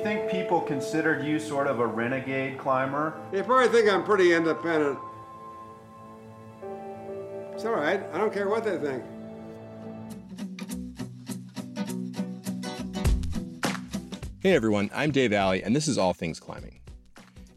you 0.00 0.04
think 0.04 0.30
people 0.30 0.62
considered 0.62 1.22
you 1.26 1.38
sort 1.38 1.66
of 1.66 1.78
a 1.78 1.86
renegade 1.86 2.56
climber? 2.56 3.20
They 3.30 3.42
probably 3.42 3.68
think 3.68 3.92
I'm 3.92 4.02
pretty 4.02 4.32
independent. 4.32 4.98
It's 7.52 7.66
all 7.66 7.72
right. 7.72 8.02
I 8.10 8.16
don't 8.16 8.32
care 8.32 8.48
what 8.48 8.64
they 8.64 8.78
think. 8.78 9.04
Hey 14.42 14.54
everyone, 14.54 14.88
I'm 14.94 15.10
Dave 15.10 15.34
Alley, 15.34 15.62
and 15.62 15.76
this 15.76 15.86
is 15.86 15.98
All 15.98 16.14
Things 16.14 16.40
Climbing. 16.40 16.80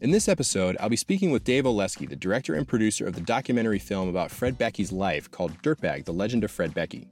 In 0.02 0.10
this 0.10 0.28
episode, 0.28 0.76
I'll 0.80 0.90
be 0.90 0.96
speaking 0.96 1.30
with 1.30 1.44
Dave 1.44 1.64
O'Leske, 1.64 2.06
the 2.06 2.14
director 2.14 2.52
and 2.52 2.68
producer 2.68 3.06
of 3.06 3.14
the 3.14 3.22
documentary 3.22 3.78
film 3.78 4.10
about 4.10 4.30
Fred 4.30 4.58
Beckey's 4.58 4.92
life 4.92 5.30
called 5.30 5.62
Dirtbag 5.62 6.04
The 6.04 6.12
Legend 6.12 6.44
of 6.44 6.50
Fred 6.50 6.74
Beckey. 6.74 7.08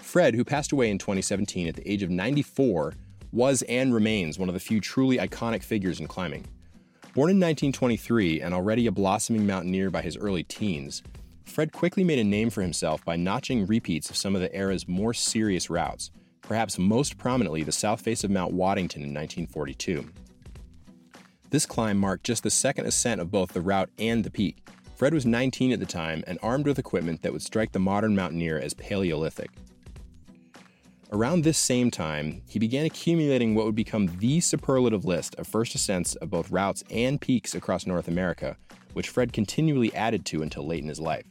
Fred, 0.00 0.34
who 0.34 0.44
passed 0.44 0.72
away 0.72 0.90
in 0.90 0.98
2017 0.98 1.68
at 1.68 1.76
the 1.76 1.88
age 1.88 2.02
of 2.02 2.10
94, 2.10 2.94
was 3.32 3.62
and 3.62 3.94
remains 3.94 4.38
one 4.38 4.48
of 4.48 4.54
the 4.54 4.60
few 4.60 4.80
truly 4.80 5.18
iconic 5.18 5.62
figures 5.62 6.00
in 6.00 6.06
climbing. 6.06 6.46
Born 7.14 7.30
in 7.30 7.36
1923 7.36 8.40
and 8.40 8.54
already 8.54 8.86
a 8.86 8.92
blossoming 8.92 9.46
mountaineer 9.46 9.90
by 9.90 10.02
his 10.02 10.16
early 10.16 10.44
teens, 10.44 11.02
Fred 11.44 11.72
quickly 11.72 12.04
made 12.04 12.18
a 12.18 12.24
name 12.24 12.50
for 12.50 12.62
himself 12.62 13.04
by 13.04 13.16
notching 13.16 13.66
repeats 13.66 14.10
of 14.10 14.16
some 14.16 14.34
of 14.34 14.40
the 14.40 14.54
era's 14.54 14.86
more 14.86 15.14
serious 15.14 15.70
routes, 15.70 16.10
perhaps 16.42 16.78
most 16.78 17.18
prominently 17.18 17.62
the 17.62 17.72
south 17.72 18.00
face 18.00 18.22
of 18.22 18.30
Mount 18.30 18.52
Waddington 18.52 19.02
in 19.02 19.08
1942. 19.08 20.10
This 21.50 21.66
climb 21.66 21.96
marked 21.96 22.24
just 22.24 22.42
the 22.42 22.50
second 22.50 22.86
ascent 22.86 23.20
of 23.20 23.30
both 23.30 23.52
the 23.52 23.62
route 23.62 23.90
and 23.98 24.22
the 24.22 24.30
peak. 24.30 24.68
Fred 24.96 25.14
was 25.14 25.24
19 25.24 25.72
at 25.72 25.80
the 25.80 25.86
time 25.86 26.22
and 26.26 26.38
armed 26.42 26.66
with 26.66 26.78
equipment 26.78 27.22
that 27.22 27.32
would 27.32 27.42
strike 27.42 27.72
the 27.72 27.78
modern 27.78 28.14
mountaineer 28.14 28.58
as 28.58 28.74
Paleolithic. 28.74 29.50
Around 31.10 31.42
this 31.42 31.56
same 31.56 31.90
time, 31.90 32.42
he 32.46 32.58
began 32.58 32.84
accumulating 32.84 33.54
what 33.54 33.64
would 33.64 33.74
become 33.74 34.18
the 34.18 34.40
superlative 34.40 35.06
list 35.06 35.34
of 35.36 35.46
first 35.46 35.74
ascents 35.74 36.14
of 36.16 36.28
both 36.28 36.50
routes 36.50 36.84
and 36.90 37.18
peaks 37.18 37.54
across 37.54 37.86
North 37.86 38.08
America, 38.08 38.58
which 38.92 39.08
Fred 39.08 39.32
continually 39.32 39.94
added 39.94 40.26
to 40.26 40.42
until 40.42 40.66
late 40.66 40.82
in 40.82 40.88
his 40.88 41.00
life. 41.00 41.24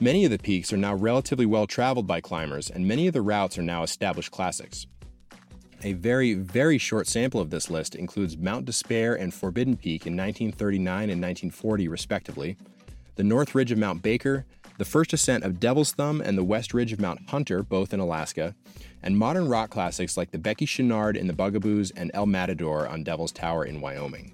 Many 0.00 0.26
of 0.26 0.30
the 0.30 0.38
peaks 0.38 0.70
are 0.70 0.76
now 0.76 0.94
relatively 0.94 1.46
well 1.46 1.66
traveled 1.66 2.06
by 2.06 2.20
climbers, 2.20 2.68
and 2.68 2.86
many 2.86 3.06
of 3.06 3.14
the 3.14 3.22
routes 3.22 3.56
are 3.56 3.62
now 3.62 3.82
established 3.82 4.32
classics. 4.32 4.86
A 5.82 5.94
very, 5.94 6.34
very 6.34 6.76
short 6.76 7.06
sample 7.06 7.40
of 7.40 7.48
this 7.48 7.70
list 7.70 7.94
includes 7.94 8.36
Mount 8.36 8.66
Despair 8.66 9.14
and 9.14 9.32
Forbidden 9.32 9.78
Peak 9.78 10.06
in 10.06 10.14
1939 10.14 10.94
and 11.04 11.22
1940, 11.22 11.88
respectively, 11.88 12.58
the 13.14 13.24
North 13.24 13.54
Ridge 13.54 13.72
of 13.72 13.78
Mount 13.78 14.02
Baker, 14.02 14.44
the 14.78 14.84
first 14.84 15.12
ascent 15.12 15.44
of 15.44 15.60
Devil's 15.60 15.92
Thumb 15.92 16.20
and 16.20 16.36
the 16.36 16.44
West 16.44 16.74
Ridge 16.74 16.92
of 16.92 17.00
Mount 17.00 17.28
Hunter, 17.30 17.62
both 17.62 17.94
in 17.94 18.00
Alaska, 18.00 18.54
and 19.02 19.16
modern 19.16 19.48
rock 19.48 19.70
classics 19.70 20.16
like 20.16 20.30
the 20.30 20.38
Beckey-Chouinard 20.38 21.16
in 21.16 21.26
the 21.26 21.32
Bugaboos 21.32 21.92
and 21.96 22.10
El 22.14 22.26
Matador 22.26 22.86
on 22.86 23.02
Devil's 23.02 23.32
Tower 23.32 23.64
in 23.64 23.80
Wyoming. 23.80 24.32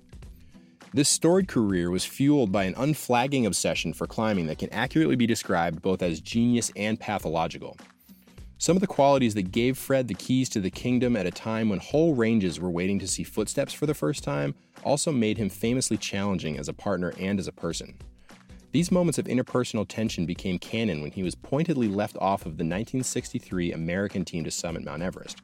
This 0.94 1.08
storied 1.08 1.48
career 1.48 1.90
was 1.90 2.04
fueled 2.04 2.52
by 2.52 2.64
an 2.64 2.74
unflagging 2.76 3.46
obsession 3.46 3.94
for 3.94 4.06
climbing 4.06 4.46
that 4.46 4.58
can 4.58 4.72
accurately 4.72 5.16
be 5.16 5.26
described 5.26 5.80
both 5.80 6.02
as 6.02 6.20
genius 6.20 6.70
and 6.76 7.00
pathological. 7.00 7.78
Some 8.58 8.76
of 8.76 8.80
the 8.80 8.86
qualities 8.86 9.34
that 9.34 9.50
gave 9.50 9.78
Fred 9.78 10.06
the 10.06 10.14
keys 10.14 10.48
to 10.50 10.60
the 10.60 10.70
kingdom 10.70 11.16
at 11.16 11.26
a 11.26 11.30
time 11.30 11.68
when 11.68 11.78
whole 11.80 12.14
ranges 12.14 12.60
were 12.60 12.70
waiting 12.70 12.98
to 12.98 13.08
see 13.08 13.24
footsteps 13.24 13.72
for 13.72 13.86
the 13.86 13.94
first 13.94 14.22
time 14.22 14.54
also 14.84 15.10
made 15.10 15.38
him 15.38 15.48
famously 15.48 15.96
challenging 15.96 16.58
as 16.58 16.68
a 16.68 16.72
partner 16.72 17.12
and 17.18 17.40
as 17.40 17.48
a 17.48 17.52
person. 17.52 17.96
These 18.72 18.90
moments 18.90 19.18
of 19.18 19.26
interpersonal 19.26 19.86
tension 19.86 20.24
became 20.24 20.58
canon 20.58 21.02
when 21.02 21.12
he 21.12 21.22
was 21.22 21.34
pointedly 21.34 21.88
left 21.88 22.16
off 22.16 22.40
of 22.46 22.56
the 22.56 22.64
1963 22.64 23.70
American 23.70 24.24
team 24.24 24.44
to 24.44 24.50
summit 24.50 24.82
Mount 24.82 25.02
Everest. 25.02 25.42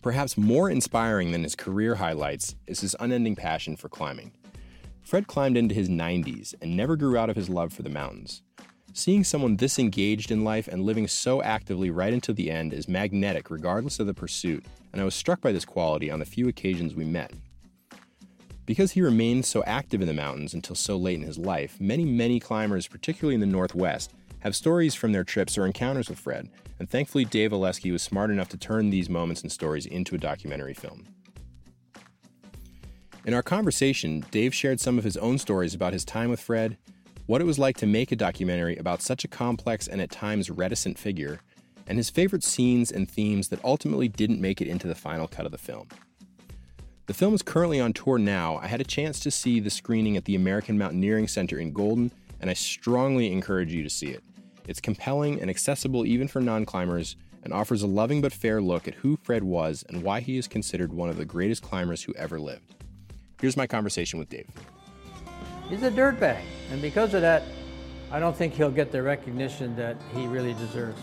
Perhaps 0.00 0.38
more 0.38 0.70
inspiring 0.70 1.30
than 1.30 1.42
his 1.42 1.54
career 1.54 1.96
highlights 1.96 2.56
is 2.66 2.80
his 2.80 2.96
unending 2.98 3.36
passion 3.36 3.76
for 3.76 3.90
climbing. 3.90 4.32
Fred 5.02 5.26
climbed 5.26 5.58
into 5.58 5.74
his 5.74 5.90
90s 5.90 6.54
and 6.62 6.74
never 6.74 6.96
grew 6.96 7.18
out 7.18 7.28
of 7.28 7.36
his 7.36 7.50
love 7.50 7.70
for 7.70 7.82
the 7.82 7.90
mountains. 7.90 8.42
Seeing 8.94 9.22
someone 9.22 9.56
this 9.56 9.78
engaged 9.78 10.30
in 10.30 10.44
life 10.44 10.68
and 10.68 10.82
living 10.82 11.06
so 11.06 11.42
actively 11.42 11.90
right 11.90 12.14
until 12.14 12.34
the 12.34 12.50
end 12.50 12.72
is 12.72 12.88
magnetic 12.88 13.50
regardless 13.50 14.00
of 14.00 14.06
the 14.06 14.14
pursuit, 14.14 14.64
and 14.90 15.02
I 15.02 15.04
was 15.04 15.14
struck 15.14 15.42
by 15.42 15.52
this 15.52 15.66
quality 15.66 16.10
on 16.10 16.18
the 16.18 16.24
few 16.24 16.48
occasions 16.48 16.94
we 16.94 17.04
met. 17.04 17.32
Because 18.64 18.92
he 18.92 19.02
remained 19.02 19.44
so 19.44 19.64
active 19.64 20.00
in 20.00 20.06
the 20.06 20.14
mountains 20.14 20.54
until 20.54 20.76
so 20.76 20.96
late 20.96 21.18
in 21.18 21.26
his 21.26 21.38
life, 21.38 21.80
many, 21.80 22.04
many 22.04 22.38
climbers, 22.38 22.86
particularly 22.86 23.34
in 23.34 23.40
the 23.40 23.46
Northwest, 23.46 24.12
have 24.40 24.54
stories 24.54 24.94
from 24.94 25.12
their 25.12 25.24
trips 25.24 25.58
or 25.58 25.66
encounters 25.66 26.08
with 26.08 26.18
Fred, 26.18 26.48
and 26.78 26.88
thankfully 26.88 27.24
Dave 27.24 27.52
O'Leske 27.52 27.90
was 27.90 28.02
smart 28.02 28.30
enough 28.30 28.48
to 28.50 28.56
turn 28.56 28.90
these 28.90 29.08
moments 29.08 29.42
and 29.42 29.50
stories 29.50 29.86
into 29.86 30.14
a 30.14 30.18
documentary 30.18 30.74
film. 30.74 31.06
In 33.24 33.34
our 33.34 33.42
conversation, 33.42 34.24
Dave 34.32 34.52
shared 34.52 34.80
some 34.80 34.98
of 34.98 35.04
his 35.04 35.16
own 35.16 35.38
stories 35.38 35.74
about 35.74 35.92
his 35.92 36.04
time 36.04 36.28
with 36.28 36.40
Fred, 36.40 36.76
what 37.26 37.40
it 37.40 37.44
was 37.44 37.58
like 37.58 37.76
to 37.76 37.86
make 37.86 38.10
a 38.10 38.16
documentary 38.16 38.76
about 38.76 39.00
such 39.00 39.24
a 39.24 39.28
complex 39.28 39.86
and 39.86 40.00
at 40.00 40.10
times 40.10 40.50
reticent 40.50 40.98
figure, 40.98 41.40
and 41.86 41.98
his 41.98 42.10
favorite 42.10 42.42
scenes 42.42 42.90
and 42.90 43.08
themes 43.08 43.48
that 43.48 43.64
ultimately 43.64 44.08
didn't 44.08 44.40
make 44.40 44.60
it 44.60 44.66
into 44.68 44.88
the 44.88 44.94
final 44.94 45.28
cut 45.28 45.46
of 45.46 45.52
the 45.52 45.58
film. 45.58 45.88
The 47.06 47.14
film 47.14 47.34
is 47.34 47.42
currently 47.42 47.80
on 47.80 47.92
tour 47.92 48.16
now. 48.16 48.58
I 48.58 48.68
had 48.68 48.80
a 48.80 48.84
chance 48.84 49.18
to 49.20 49.30
see 49.32 49.58
the 49.58 49.70
screening 49.70 50.16
at 50.16 50.24
the 50.24 50.36
American 50.36 50.78
Mountaineering 50.78 51.26
Center 51.26 51.58
in 51.58 51.72
Golden, 51.72 52.12
and 52.40 52.48
I 52.48 52.52
strongly 52.52 53.32
encourage 53.32 53.72
you 53.72 53.82
to 53.82 53.90
see 53.90 54.06
it. 54.06 54.22
It's 54.68 54.80
compelling 54.80 55.40
and 55.40 55.50
accessible 55.50 56.06
even 56.06 56.28
for 56.28 56.40
non 56.40 56.64
climbers, 56.64 57.16
and 57.42 57.52
offers 57.52 57.82
a 57.82 57.88
loving 57.88 58.20
but 58.20 58.32
fair 58.32 58.62
look 58.62 58.86
at 58.86 58.94
who 58.94 59.18
Fred 59.24 59.42
was 59.42 59.84
and 59.88 60.04
why 60.04 60.20
he 60.20 60.36
is 60.36 60.46
considered 60.46 60.92
one 60.92 61.08
of 61.08 61.16
the 61.16 61.24
greatest 61.24 61.60
climbers 61.60 62.04
who 62.04 62.14
ever 62.14 62.38
lived. 62.38 62.76
Here's 63.40 63.56
my 63.56 63.66
conversation 63.66 64.20
with 64.20 64.28
Dave. 64.28 64.48
He's 65.68 65.82
a 65.82 65.90
dirtbag, 65.90 66.40
and 66.70 66.80
because 66.80 67.14
of 67.14 67.22
that, 67.22 67.42
I 68.12 68.20
don't 68.20 68.36
think 68.36 68.54
he'll 68.54 68.70
get 68.70 68.92
the 68.92 69.02
recognition 69.02 69.74
that 69.74 69.96
he 70.14 70.28
really 70.28 70.54
deserves. 70.54 71.02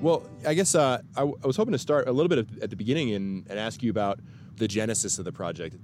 Well, 0.00 0.26
I 0.46 0.54
guess 0.54 0.74
uh, 0.74 1.00
I, 1.16 1.20
w- 1.20 1.38
I 1.42 1.46
was 1.46 1.56
hoping 1.56 1.72
to 1.72 1.78
start 1.78 2.08
a 2.08 2.12
little 2.12 2.28
bit 2.28 2.46
at 2.62 2.70
the 2.70 2.76
beginning 2.76 3.14
and, 3.14 3.46
and 3.48 3.58
ask 3.58 3.82
you 3.82 3.90
about 3.90 4.20
the 4.56 4.68
genesis 4.68 5.18
of 5.18 5.24
the 5.24 5.32
project. 5.32 5.76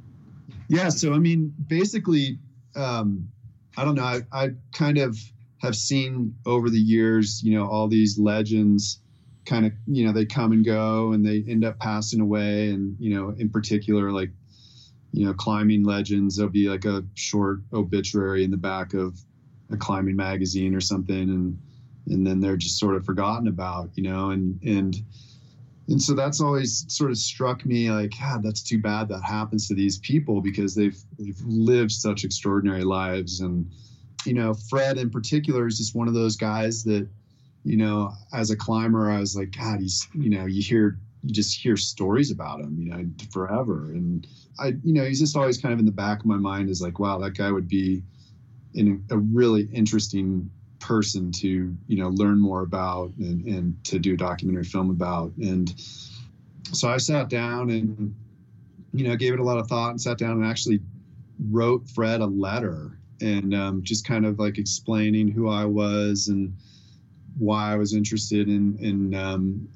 Yeah, 0.69 0.89
so 0.89 1.13
I 1.13 1.19
mean, 1.19 1.53
basically, 1.67 2.39
um, 2.77 3.29
I 3.77 3.85
don't 3.85 3.95
know. 3.95 4.05
I, 4.05 4.21
I 4.33 4.51
kind 4.73 4.99
of 4.99 5.19
have 5.59 5.77
seen 5.77 6.35
over 6.47 6.71
the 6.71 6.79
years, 6.79 7.43
you 7.43 7.59
know, 7.59 7.67
all 7.67 7.89
these 7.89 8.19
legends 8.19 9.01
kind 9.45 9.67
of 9.67 9.73
you 9.87 10.07
know 10.07 10.13
they 10.13 10.25
come 10.25 10.53
and 10.53 10.65
go 10.65 11.13
and 11.13 11.25
they 11.25 11.45
end 11.49 11.65
up 11.65 11.79
passing 11.79 12.21
away 12.21 12.71
and 12.71 12.97
you 12.99 13.15
know 13.15 13.35
in 13.39 13.49
particular 13.49 14.11
like 14.11 14.31
you 15.13 15.27
know 15.27 15.35
climbing 15.35 15.85
legends 15.85 16.37
there'll 16.37 16.51
be 16.51 16.69
like 16.69 16.85
a 16.85 17.05
short 17.15 17.61
obituary 17.73 18.45
in 18.45 18.51
the 18.51 18.57
back 18.57 18.95
of 18.95 19.19
a 19.71 19.77
climbing 19.77 20.17
magazine 20.17 20.75
or 20.75 20.81
something 20.81 21.29
and 21.29 21.59
and 22.09 22.27
then 22.27 22.41
they're 22.41 22.57
just 22.57 22.79
sort 22.79 22.97
of 22.97 23.05
forgotten 23.05 23.49
about 23.49 23.91
you 23.95 24.03
know 24.03 24.31
and 24.31 24.61
and 24.63 24.97
and 25.89 26.01
so 26.01 26.15
that's 26.15 26.41
always 26.41 26.87
sort 26.89 27.11
of 27.11 27.19
struck 27.19 27.65
me 27.67 27.91
like 27.91 28.13
god 28.19 28.43
that's 28.43 28.63
too 28.63 28.79
bad 28.79 29.09
that 29.09 29.23
happens 29.23 29.69
to 29.69 29.75
these 29.75 29.99
people 29.99 30.41
because 30.41 30.75
they've 30.75 30.99
they've 31.19 31.41
lived 31.45 31.93
such 31.93 32.25
extraordinary 32.25 32.85
lives 32.85 33.41
and 33.41 33.71
you 34.25 34.35
know 34.35 34.55
fred 34.55 34.99
in 34.99 35.11
particular 35.11 35.67
is 35.67 35.79
just 35.79 35.95
one 35.95 36.09
of 36.09 36.15
those 36.15 36.37
guys 36.37 36.85
that 36.85 37.09
you 37.65 37.79
know, 37.79 38.13
as 38.33 38.51
a 38.51 38.57
climber, 38.57 39.11
I 39.11 39.19
was 39.19 39.35
like, 39.35 39.57
God, 39.57 39.81
he's, 39.81 40.07
you 40.15 40.29
know, 40.29 40.45
you 40.45 40.63
hear, 40.63 40.99
you 41.23 41.33
just 41.33 41.59
hear 41.59 41.77
stories 41.77 42.31
about 42.31 42.61
him, 42.61 42.77
you 42.79 42.91
know, 42.91 43.05
forever. 43.33 43.91
And 43.93 44.27
I, 44.59 44.75
you 44.85 44.93
know, 44.93 45.05
he's 45.05 45.19
just 45.19 45.37
always 45.37 45.59
kind 45.59 45.73
of 45.73 45.79
in 45.79 45.87
the 45.87 45.93
back 45.93 46.21
of 46.21 46.27
my 46.27 46.37
mind 46.37 46.69
is 46.69 46.83
like, 46.83 46.99
wow, 46.99 47.19
that 47.19 47.37
guy 47.37 47.51
would 47.51 47.67
be 47.67 48.03
in 48.75 49.03
a 49.11 49.17
really 49.17 49.63
interesting 49.73 50.51
person 50.85 51.33
to, 51.33 51.77
you 51.87 51.97
know, 51.97 52.09
learn 52.11 52.41
more 52.41 52.63
about 52.63 53.13
and, 53.19 53.45
and 53.47 53.85
to 53.85 53.99
do 53.99 54.15
a 54.15 54.17
documentary 54.17 54.65
film 54.65 54.91
about. 54.91 55.33
And 55.37 55.75
so 56.73 56.89
I 56.89 56.99
sat 56.99 57.29
down 57.29 57.71
and, 57.71 58.15
you 58.93 59.09
know, 59.09 59.17
gave 59.17 59.33
it 59.33 59.41
a 59.41 59.45
lot 59.45 59.59
of 59.59 59.67
thought 59.67 59.91
and 59.91 60.01
sat 60.01 60.19
down 60.19 60.33
and 60.33 60.47
actually 60.47 60.81
wrote 61.51 61.89
Fred 61.89 62.21
a 62.21 62.27
letter 62.27 62.99
and 63.21 63.55
um, 63.55 63.83
just 63.83 64.07
kind 64.07 64.27
of 64.27 64.39
like 64.39 64.59
explaining 64.59 65.29
who 65.29 65.49
I 65.49 65.65
was 65.65 66.29
and, 66.29 66.55
why 67.39 67.73
I 67.73 67.77
was 67.77 67.95
interested 67.95 68.49
in 68.49 68.79
in 68.79 69.15
um, 69.15 69.69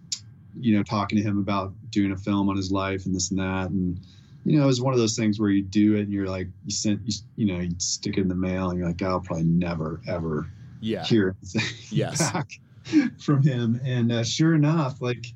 you 0.59 0.77
know 0.77 0.83
talking 0.83 1.19
to 1.19 1.25
him 1.25 1.39
about 1.39 1.73
doing 1.91 2.13
a 2.13 2.17
film 2.17 2.49
on 2.49 2.57
his 2.57 2.71
life 2.71 3.07
and 3.07 3.15
this 3.15 3.31
and 3.31 3.41
that 3.41 3.71
and 3.71 4.01
you 4.45 4.59
know 4.59 4.65
it 4.65 4.67
was 4.67 4.81
one 4.81 4.93
of 4.93 4.99
those 4.99 5.17
things 5.17 5.39
where 5.41 5.51
you 5.51 5.63
do 5.63 5.97
it 5.97 6.03
and 6.03 6.13
you're 6.13 6.29
like 6.29 6.49
you 6.65 6.71
sent 6.71 7.01
you, 7.05 7.13
you 7.37 7.47
know 7.47 7.61
you 7.61 7.71
stick 7.79 8.17
it 8.17 8.21
in 8.21 8.29
the 8.29 8.35
mail 8.35 8.71
and 8.71 8.79
you're 8.79 8.89
like 8.89 9.03
I'll 9.03 9.21
probably 9.21 9.45
never 9.45 10.01
ever 10.09 10.51
yeah. 10.81 11.05
anything 11.11 11.37
yes. 11.91 12.33
back 12.33 12.51
from 13.19 13.43
him 13.43 13.81
and 13.85 14.11
uh, 14.11 14.25
sure 14.25 14.55
enough 14.55 15.01
like 15.01 15.27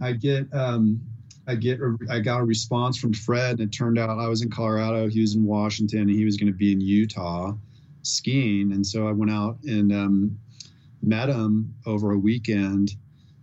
I 0.00 0.12
get 0.12 0.52
um, 0.52 1.00
I 1.48 1.54
get 1.54 1.80
I 2.10 2.20
got 2.20 2.40
a 2.40 2.44
response 2.44 2.98
from 2.98 3.12
Fred 3.12 3.60
and 3.60 3.72
it 3.72 3.76
turned 3.76 3.98
out 3.98 4.10
I 4.10 4.28
was 4.28 4.42
in 4.42 4.50
Colorado 4.50 5.08
he 5.08 5.20
was 5.20 5.34
in 5.34 5.44
Washington 5.44 6.00
and 6.00 6.10
he 6.10 6.24
was 6.24 6.36
going 6.36 6.52
to 6.52 6.56
be 6.56 6.72
in 6.72 6.80
Utah 6.80 7.54
skiing 8.02 8.72
and 8.72 8.86
so 8.86 9.08
I 9.08 9.12
went 9.12 9.32
out 9.32 9.58
and 9.64 9.92
um, 9.92 10.38
met 11.06 11.28
him 11.28 11.74
over 11.86 12.12
a 12.12 12.18
weekend. 12.18 12.96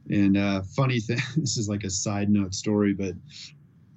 And 0.10 0.38
uh, 0.38 0.62
funny 0.76 1.00
thing, 1.00 1.20
this 1.38 1.58
is 1.58 1.70
like 1.70 1.84
a 1.84 1.90
side 1.90 2.30
note 2.30 2.54
story, 2.54 2.94
but 2.94 3.14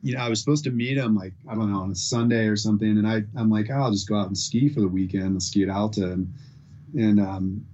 you 0.03 0.15
know, 0.15 0.21
I 0.21 0.29
was 0.29 0.39
supposed 0.41 0.65
to 0.65 0.71
meet 0.71 0.97
him 0.97 1.17
like 1.17 1.33
I 1.49 1.55
don't 1.55 1.73
know 1.73 1.81
on 1.81 1.91
a 1.91 1.97
Sunday 1.97 2.47
or 2.47 2.57
something, 2.57 2.99
and 2.99 3.07
I 3.07 3.23
I'm 3.37 3.51
like, 3.51 3.69
oh, 3.71 3.75
I'll 3.75 3.91
just 3.91 4.09
go 4.09 4.17
out 4.17 4.29
and 4.29 4.39
ski 4.39 4.69
for 4.69 4.81
the 4.81 4.89
weekend 4.89 5.25
and 5.25 5.43
ski 5.43 5.65
at 5.65 5.69
Alta, 5.69 6.13
and 6.13 6.33
and 6.97 7.21
um, 7.21 7.67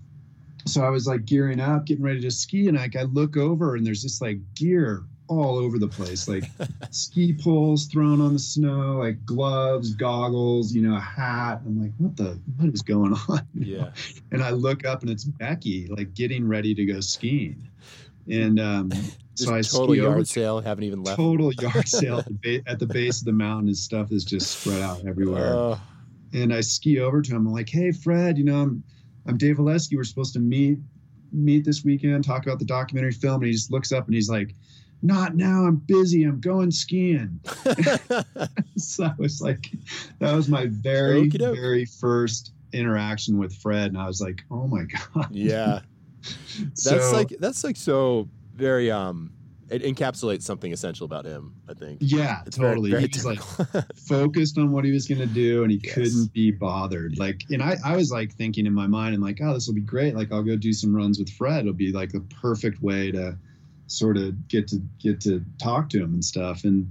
so 0.66 0.82
I 0.82 0.90
was 0.90 1.06
like 1.06 1.24
gearing 1.24 1.60
up, 1.60 1.86
getting 1.86 2.04
ready 2.04 2.20
to 2.20 2.30
ski, 2.30 2.68
and 2.68 2.76
like 2.76 2.96
I 2.96 3.02
look 3.02 3.36
over 3.36 3.76
and 3.76 3.86
there's 3.86 4.02
just 4.02 4.20
like 4.22 4.38
gear 4.54 5.04
all 5.28 5.56
over 5.56 5.78
the 5.78 5.88
place, 5.88 6.28
like 6.28 6.44
ski 6.90 7.32
poles 7.32 7.86
thrown 7.86 8.20
on 8.20 8.32
the 8.34 8.38
snow, 8.38 8.98
like 8.98 9.24
gloves, 9.24 9.94
goggles, 9.94 10.72
you 10.72 10.82
know, 10.82 10.96
a 10.96 11.00
hat. 11.00 11.60
I'm 11.64 11.80
like, 11.80 11.92
what 11.98 12.16
the 12.16 12.38
what 12.58 12.72
is 12.72 12.82
going 12.82 13.14
on? 13.28 13.46
Yeah. 13.54 13.90
and 14.32 14.42
I 14.42 14.50
look 14.50 14.84
up 14.84 15.02
and 15.02 15.10
it's 15.10 15.24
Beckey, 15.24 15.88
like 15.88 16.14
getting 16.14 16.46
ready 16.46 16.74
to 16.74 16.84
go 16.84 17.00
skiing, 17.00 17.68
and 18.28 18.60
um, 18.60 18.92
so 19.34 19.54
I 19.54 19.62
total 19.62 19.88
ski 19.88 19.96
yard 19.96 20.12
over 20.14 20.24
sale. 20.24 20.60
Haven't 20.60 20.84
even 20.84 21.02
left. 21.02 21.16
total 21.16 21.52
yard 21.52 21.88
sale 21.88 22.18
at 22.18 22.42
the, 22.42 22.62
at 22.66 22.78
the 22.78 22.86
base 22.86 23.20
of 23.20 23.26
the 23.26 23.32
mountain. 23.32 23.68
and 23.68 23.76
stuff 23.76 24.12
is 24.12 24.24
just 24.24 24.60
spread 24.60 24.82
out 24.82 25.06
everywhere. 25.06 25.54
Oh, 25.54 25.80
and 26.34 26.52
I 26.52 26.60
ski 26.60 26.98
over 26.98 27.22
to 27.22 27.30
him. 27.30 27.46
I'm 27.46 27.52
like, 27.52 27.68
"Hey, 27.68 27.92
Fred, 27.92 28.38
you 28.38 28.44
know, 28.44 28.62
I'm 28.62 28.82
I'm 29.26 29.36
Dave 29.36 29.58
O'Leske. 29.60 29.92
We're 29.94 30.04
supposed 30.04 30.32
to 30.34 30.40
meet 30.40 30.78
meet 31.32 31.64
this 31.64 31.84
weekend, 31.84 32.24
talk 32.24 32.44
about 32.46 32.58
the 32.58 32.64
documentary 32.64 33.12
film." 33.12 33.36
And 33.42 33.46
he 33.46 33.52
just 33.52 33.70
looks 33.72 33.92
up 33.92 34.06
and 34.06 34.14
he's 34.14 34.28
like, 34.28 34.54
"Not 35.02 35.34
now. 35.36 35.64
I'm 35.64 35.76
busy. 35.76 36.24
I'm 36.24 36.40
going 36.40 36.70
skiing." 36.70 37.40
so 38.76 39.04
I 39.04 39.14
was 39.18 39.40
like, 39.40 39.70
that 40.18 40.34
was 40.34 40.48
my 40.48 40.66
very 40.66 41.20
Okey 41.28 41.38
doke. 41.38 41.56
very 41.56 41.84
first 41.84 42.52
interaction 42.72 43.38
with 43.38 43.54
Fred, 43.54 43.88
and 43.88 43.98
I 43.98 44.06
was 44.06 44.20
like, 44.20 44.42
"Oh 44.50 44.66
my 44.66 44.84
god." 45.14 45.28
yeah. 45.32 45.80
That's 46.58 46.82
So- 46.82 47.12
like 47.12 47.28
that's 47.40 47.64
like 47.64 47.76
so 47.76 48.28
very 48.54 48.90
um. 48.90 49.32
It 49.72 49.82
encapsulates 49.82 50.42
something 50.42 50.72
essential 50.72 51.04
about 51.06 51.24
him. 51.24 51.54
I 51.68 51.74
think. 51.74 51.98
Yeah, 52.02 52.42
It's 52.46 52.56
totally. 52.56 52.90
very 52.90 53.02
he 53.02 53.08
was 53.14 53.24
like 53.24 53.40
focused 53.96 54.58
on 54.58 54.70
what 54.72 54.84
he 54.84 54.92
was 54.92 55.06
going 55.08 55.20
to 55.20 55.26
do 55.26 55.62
and 55.62 55.72
he 55.72 55.80
Yes. 55.82 55.94
couldn't 55.94 56.32
be 56.32 56.50
bothered 56.50 57.18
like 57.18 57.42
and 57.50 57.62
I, 57.62 57.76
I 57.84 57.96
was 57.96 58.10
like 58.10 58.32
thinking 58.34 58.66
in 58.66 58.74
my 58.74 58.86
mind 58.86 59.14
i'm 59.14 59.20
like 59.20 59.38
oh 59.42 59.54
this 59.54 59.66
will 59.66 59.74
be 59.74 59.80
great 59.80 60.14
like 60.14 60.30
i'll 60.32 60.42
go 60.42 60.56
do 60.56 60.72
some 60.72 60.94
runs 60.94 61.18
with 61.18 61.30
fred 61.30 61.60
it'll 61.60 61.72
be 61.72 61.92
like 61.92 62.12
the 62.12 62.20
perfect 62.42 62.82
way 62.82 63.10
to 63.12 63.36
sort 63.86 64.16
of 64.16 64.46
get 64.48 64.68
to 64.68 64.80
get 65.00 65.20
to 65.22 65.42
talk 65.60 65.88
to 65.90 65.98
him 66.02 66.12
and 66.14 66.24
stuff 66.24 66.64
and 66.64 66.88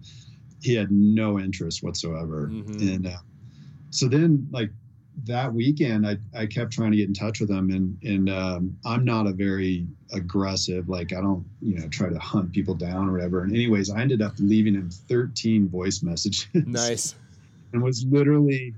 he 0.61 0.73
had 0.75 0.91
no 0.91 1.39
interest 1.39 1.83
whatsoever 1.83 2.47
Mhm. 2.51 2.95
and 2.95 3.07
uh, 3.07 3.17
so 3.91 4.07
then 4.07 4.47
like 4.51 4.71
that 5.25 5.53
weekend 5.53 6.07
I, 6.07 6.17
I 6.35 6.45
kept 6.45 6.71
trying 6.71 6.91
to 6.91 6.97
get 6.97 7.07
in 7.07 7.13
touch 7.13 7.39
with 7.39 7.49
him 7.49 7.69
and 7.69 7.97
and 8.03 8.29
um, 8.29 8.77
i'm 8.85 9.05
not 9.05 9.27
a 9.27 9.31
very 9.31 9.85
aggressive 10.13 10.89
like 10.89 11.13
i 11.13 11.21
don't 11.21 11.45
you 11.61 11.77
know 11.79 11.87
try 11.89 12.09
to 12.09 12.17
hunt 12.19 12.51
people 12.51 12.73
down 12.73 13.09
or 13.09 13.13
whatever. 13.13 13.43
And 13.43 13.53
anyways 13.53 13.89
i 13.89 14.01
ended 14.01 14.21
up 14.21 14.33
leaving 14.39 14.73
him 14.73 14.89
13 14.89 15.69
voice 15.69 16.01
messages. 16.01 16.47
Nice. 16.53 17.15
and 17.73 17.81
was 17.81 18.05
literally 18.05 18.73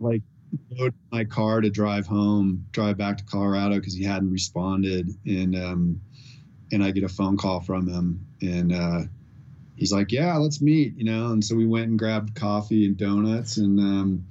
like 0.00 0.22
loaded 0.70 0.94
my 1.10 1.24
car 1.24 1.60
to 1.60 1.70
drive 1.70 2.06
home, 2.06 2.64
drive 2.72 2.96
back 2.96 3.18
to 3.18 3.24
Colorado 3.24 3.76
because 3.76 3.94
he 3.94 4.04
hadn't 4.04 4.30
responded, 4.30 5.08
and 5.26 5.56
um, 5.56 6.00
and 6.72 6.82
I 6.82 6.90
get 6.90 7.04
a 7.04 7.08
phone 7.08 7.36
call 7.36 7.60
from 7.60 7.88
him, 7.88 8.26
and 8.40 8.72
uh, 8.72 9.00
he's 9.76 9.92
like, 9.92 10.12
"Yeah, 10.12 10.36
let's 10.36 10.60
meet," 10.60 10.96
you 10.96 11.04
know, 11.04 11.32
and 11.32 11.44
so 11.44 11.54
we 11.54 11.66
went 11.66 11.88
and 11.88 11.98
grabbed 11.98 12.34
coffee 12.34 12.86
and 12.86 12.96
donuts 12.96 13.56
and 13.56 13.78
um, 13.78 14.26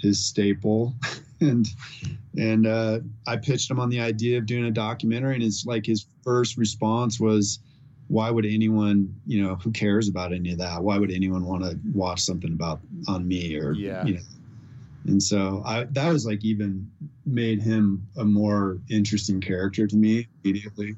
his 0.00 0.24
staple, 0.24 0.94
and 1.40 1.66
and 2.38 2.66
uh, 2.66 3.00
I 3.26 3.36
pitched 3.36 3.70
him 3.70 3.80
on 3.80 3.88
the 3.90 4.00
idea 4.00 4.38
of 4.38 4.46
doing 4.46 4.64
a 4.66 4.70
documentary, 4.70 5.34
and 5.34 5.42
his 5.42 5.64
like 5.66 5.86
his 5.86 6.06
first 6.22 6.56
response 6.56 7.20
was. 7.20 7.60
Why 8.08 8.30
would 8.30 8.46
anyone, 8.46 9.12
you 9.26 9.42
know, 9.42 9.56
who 9.56 9.72
cares 9.72 10.08
about 10.08 10.32
any 10.32 10.52
of 10.52 10.58
that? 10.58 10.80
Why 10.80 10.96
would 10.96 11.10
anyone 11.10 11.44
want 11.44 11.64
to 11.64 11.76
watch 11.92 12.20
something 12.20 12.52
about 12.52 12.78
on 13.08 13.26
me 13.26 13.56
or, 13.56 13.72
Yeah. 13.72 14.06
you 14.06 14.14
know? 14.14 14.20
And 15.08 15.20
so 15.20 15.60
I, 15.66 15.84
that 15.90 16.12
was 16.12 16.24
like 16.24 16.44
even 16.44 16.88
made 17.24 17.60
him 17.60 18.06
a 18.16 18.24
more 18.24 18.78
interesting 18.88 19.40
character 19.40 19.88
to 19.88 19.96
me 19.96 20.28
immediately. 20.44 20.94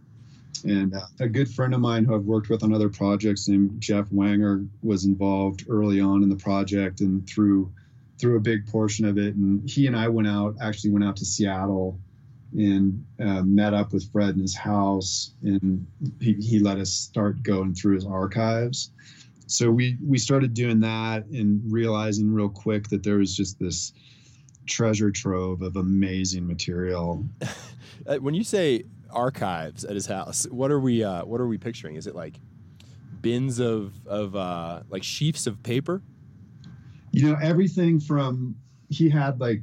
And 0.64 0.94
uh, 0.94 1.06
a 1.20 1.28
good 1.28 1.48
friend 1.50 1.72
of 1.72 1.80
mine 1.80 2.04
who 2.04 2.14
I've 2.14 2.26
worked 2.26 2.50
with 2.50 2.62
on 2.62 2.74
other 2.74 2.90
projects 2.90 3.48
named 3.48 3.80
Jeff 3.80 4.10
Wanger 4.10 4.68
was 4.82 5.06
involved 5.06 5.64
early 5.70 6.00
on 6.02 6.22
in 6.22 6.28
the 6.28 6.36
project 6.36 7.00
and 7.00 7.26
through 7.26 7.72
through 8.18 8.36
a 8.36 8.40
big 8.40 8.66
portion 8.66 9.04
of 9.04 9.18
it. 9.18 9.34
And 9.34 9.68
he 9.68 9.86
and 9.86 9.96
I 9.96 10.08
went 10.08 10.28
out, 10.28 10.56
actually 10.60 10.90
went 10.90 11.04
out 11.04 11.16
to 11.16 11.24
Seattle 11.24 11.98
and 12.52 13.04
uh, 13.20 13.42
met 13.42 13.74
up 13.74 13.92
with 13.92 14.10
Fred 14.10 14.34
in 14.34 14.40
his 14.40 14.56
house, 14.56 15.32
and 15.42 15.86
he, 16.20 16.32
he 16.34 16.58
let 16.58 16.78
us 16.78 16.90
start 16.90 17.42
going 17.42 17.74
through 17.74 17.94
his 17.94 18.06
archives. 18.06 18.90
So 19.46 19.70
we 19.70 19.96
we 20.06 20.18
started 20.18 20.54
doing 20.54 20.80
that 20.80 21.24
and 21.26 21.60
realizing 21.70 22.32
real 22.32 22.48
quick 22.48 22.88
that 22.88 23.02
there 23.02 23.16
was 23.16 23.34
just 23.36 23.58
this 23.58 23.92
treasure 24.66 25.10
trove 25.10 25.62
of 25.62 25.76
amazing 25.76 26.46
material. 26.46 27.24
Uh, 28.06 28.14
when 28.16 28.32
you 28.32 28.44
say 28.44 28.84
archives 29.10 29.84
at 29.84 29.94
his 29.94 30.06
house, 30.06 30.46
what 30.50 30.70
are 30.70 30.78
we 30.78 31.02
uh, 31.02 31.24
what 31.24 31.40
are 31.40 31.48
we 31.48 31.58
picturing? 31.58 31.96
Is 31.96 32.06
it 32.06 32.14
like 32.14 32.34
bins 33.20 33.58
of 33.58 33.92
of 34.06 34.36
uh, 34.36 34.82
like 34.88 35.02
sheafs 35.02 35.46
of 35.46 35.62
paper? 35.62 36.00
You 37.12 37.28
know, 37.28 37.36
everything 37.40 38.00
from 38.00 38.56
he 38.88 39.08
had 39.08 39.40
like 39.40 39.62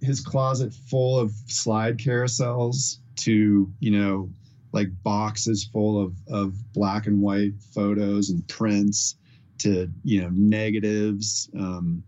his 0.00 0.20
closet 0.20 0.74
full 0.74 1.18
of 1.18 1.32
slide 1.46 1.98
carousels 1.98 2.98
to, 3.16 3.72
you 3.78 3.90
know, 3.90 4.30
like 4.72 4.88
boxes 5.02 5.64
full 5.64 6.02
of, 6.02 6.14
of 6.28 6.72
black 6.72 7.06
and 7.06 7.20
white 7.20 7.52
photos 7.74 8.30
and 8.30 8.46
prints 8.48 9.16
to, 9.58 9.90
you 10.02 10.22
know, 10.22 10.30
negatives. 10.32 11.50
Um, 11.56 12.02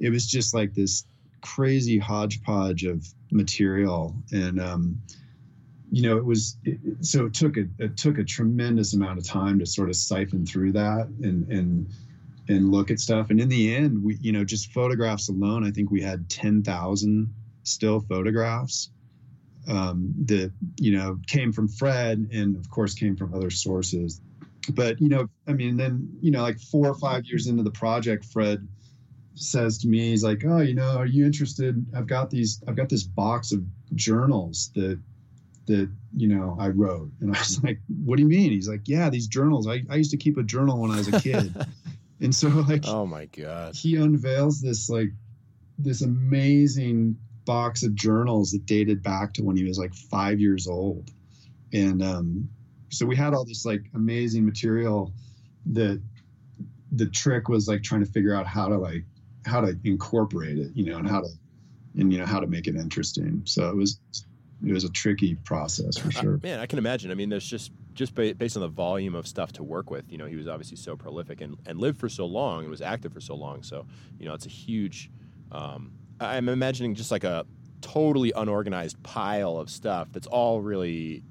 it 0.00 0.10
was 0.10 0.26
just 0.26 0.54
like 0.54 0.74
this 0.74 1.04
crazy 1.40 1.98
hodgepodge 1.98 2.84
of 2.84 3.06
material. 3.30 4.16
And, 4.32 4.60
um, 4.60 5.00
you 5.92 6.02
know, 6.02 6.16
it 6.16 6.24
was 6.24 6.56
it, 6.64 6.78
so 7.00 7.26
it 7.26 7.34
took 7.34 7.56
a 7.56 7.66
it 7.78 7.96
took 7.96 8.18
a 8.18 8.24
tremendous 8.24 8.94
amount 8.94 9.18
of 9.18 9.24
time 9.24 9.58
to 9.60 9.66
sort 9.66 9.88
of 9.88 9.96
siphon 9.96 10.44
through 10.44 10.72
that 10.72 11.06
and 11.22 11.48
and 11.48 11.88
and 12.48 12.70
look 12.70 12.90
at 12.90 13.00
stuff. 13.00 13.30
And 13.30 13.40
in 13.40 13.48
the 13.48 13.74
end, 13.74 14.02
we 14.02 14.16
you 14.20 14.32
know 14.32 14.44
just 14.44 14.72
photographs 14.72 15.28
alone, 15.28 15.66
I 15.66 15.70
think 15.70 15.90
we 15.90 16.02
had 16.02 16.28
ten 16.28 16.62
thousand 16.62 17.32
still 17.64 18.00
photographs 18.00 18.90
um, 19.68 20.14
that 20.26 20.52
you 20.78 20.96
know 20.96 21.18
came 21.26 21.52
from 21.52 21.68
Fred 21.68 22.28
and 22.32 22.56
of 22.56 22.70
course 22.70 22.94
came 22.94 23.16
from 23.16 23.34
other 23.34 23.50
sources. 23.50 24.20
But 24.70 25.00
you 25.00 25.08
know, 25.08 25.28
I 25.46 25.52
mean, 25.52 25.76
then 25.76 26.08
you 26.20 26.30
know, 26.30 26.42
like 26.42 26.58
four 26.58 26.88
or 26.88 26.94
five 26.94 27.24
years 27.26 27.46
into 27.46 27.62
the 27.62 27.70
project, 27.70 28.24
Fred 28.24 28.66
says 29.34 29.78
to 29.78 29.88
me, 29.88 30.10
he's 30.10 30.24
like, 30.24 30.44
"Oh, 30.44 30.60
you 30.60 30.74
know, 30.74 30.96
are 30.96 31.06
you 31.06 31.24
interested? 31.24 31.84
I've 31.94 32.06
got 32.06 32.30
these. 32.30 32.62
I've 32.66 32.76
got 32.76 32.88
this 32.88 33.04
box 33.04 33.52
of 33.52 33.62
journals 33.94 34.70
that 34.74 35.00
that 35.66 35.90
you 36.16 36.28
know 36.28 36.56
I 36.58 36.68
wrote." 36.68 37.10
And 37.20 37.34
I 37.34 37.38
was 37.38 37.62
like, 37.64 37.80
"What 38.04 38.16
do 38.16 38.22
you 38.22 38.28
mean?" 38.28 38.50
He's 38.50 38.68
like, 38.68 38.82
"Yeah, 38.86 39.10
these 39.10 39.28
journals. 39.28 39.68
I, 39.68 39.82
I 39.90 39.96
used 39.96 40.10
to 40.12 40.16
keep 40.16 40.36
a 40.36 40.42
journal 40.42 40.80
when 40.80 40.90
I 40.90 40.96
was 40.96 41.08
a 41.08 41.20
kid." 41.20 41.54
and 42.20 42.34
so 42.34 42.48
like 42.68 42.84
Oh 42.86 43.06
my 43.06 43.26
god! 43.26 43.74
he 43.74 43.96
unveils 43.96 44.60
this 44.60 44.88
like 44.88 45.10
this 45.78 46.02
amazing 46.02 47.16
box 47.44 47.82
of 47.84 47.94
journals 47.94 48.50
that 48.50 48.66
dated 48.66 49.02
back 49.02 49.32
to 49.34 49.42
when 49.42 49.56
he 49.56 49.64
was 49.64 49.78
like 49.78 49.94
five 49.94 50.40
years 50.40 50.66
old 50.66 51.10
and 51.72 52.02
um, 52.02 52.48
so 52.88 53.06
we 53.06 53.16
had 53.16 53.34
all 53.34 53.44
this 53.44 53.64
like 53.64 53.82
amazing 53.94 54.44
material 54.44 55.12
that 55.66 56.00
the 56.92 57.06
trick 57.06 57.48
was 57.48 57.68
like 57.68 57.82
trying 57.82 58.04
to 58.04 58.10
figure 58.10 58.34
out 58.34 58.46
how 58.46 58.68
to 58.68 58.76
like 58.76 59.04
how 59.44 59.60
to 59.60 59.76
incorporate 59.84 60.58
it 60.58 60.70
you 60.74 60.84
know 60.84 60.98
and 60.98 61.08
how 61.08 61.20
to 61.20 61.28
and 61.98 62.12
you 62.12 62.18
know 62.18 62.26
how 62.26 62.40
to 62.40 62.46
make 62.46 62.66
it 62.66 62.74
interesting 62.74 63.42
so 63.44 63.68
it 63.68 63.76
was 63.76 64.00
it 64.66 64.72
was 64.72 64.84
a 64.84 64.90
tricky 64.90 65.34
process 65.44 65.96
for 65.98 66.10
sure 66.10 66.40
man, 66.42 66.60
I 66.60 66.66
can 66.66 66.78
imagine. 66.78 67.10
I 67.10 67.14
mean, 67.14 67.28
there's 67.28 67.46
just 67.46 67.70
just 67.96 68.14
ba- 68.14 68.34
based 68.36 68.56
on 68.56 68.60
the 68.62 68.68
volume 68.68 69.14
of 69.16 69.26
stuff 69.26 69.52
to 69.54 69.64
work 69.64 69.90
with. 69.90 70.04
You 70.10 70.18
know, 70.18 70.26
he 70.26 70.36
was 70.36 70.46
obviously 70.46 70.76
so 70.76 70.94
prolific 70.96 71.40
and, 71.40 71.56
and 71.66 71.78
lived 71.80 71.98
for 71.98 72.08
so 72.08 72.26
long 72.26 72.60
and 72.60 72.70
was 72.70 72.80
active 72.82 73.12
for 73.12 73.20
so 73.20 73.34
long. 73.34 73.62
So, 73.64 73.86
you 74.18 74.26
know, 74.26 74.34
it's 74.34 74.46
a 74.46 74.50
huge. 74.50 75.10
Um, 75.50 75.92
I'm 76.20 76.48
imagining 76.48 76.94
just 76.94 77.10
like 77.10 77.24
a 77.24 77.44
totally 77.80 78.32
unorganized 78.36 79.02
pile 79.02 79.56
of 79.58 79.68
stuff 79.70 80.08
that's 80.12 80.26
all 80.28 80.60
really 80.60 81.22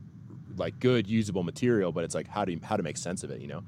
like 0.57 0.79
good 0.79 1.07
usable 1.07 1.43
material, 1.43 1.91
but 1.91 2.03
it's 2.03 2.15
like 2.15 2.27
how 2.27 2.43
do 2.45 2.51
you, 2.53 2.59
how 2.63 2.75
to 2.77 2.83
make 2.83 2.97
sense 2.97 3.23
of 3.23 3.31
it. 3.31 3.39
You 3.41 3.47
know. 3.47 3.63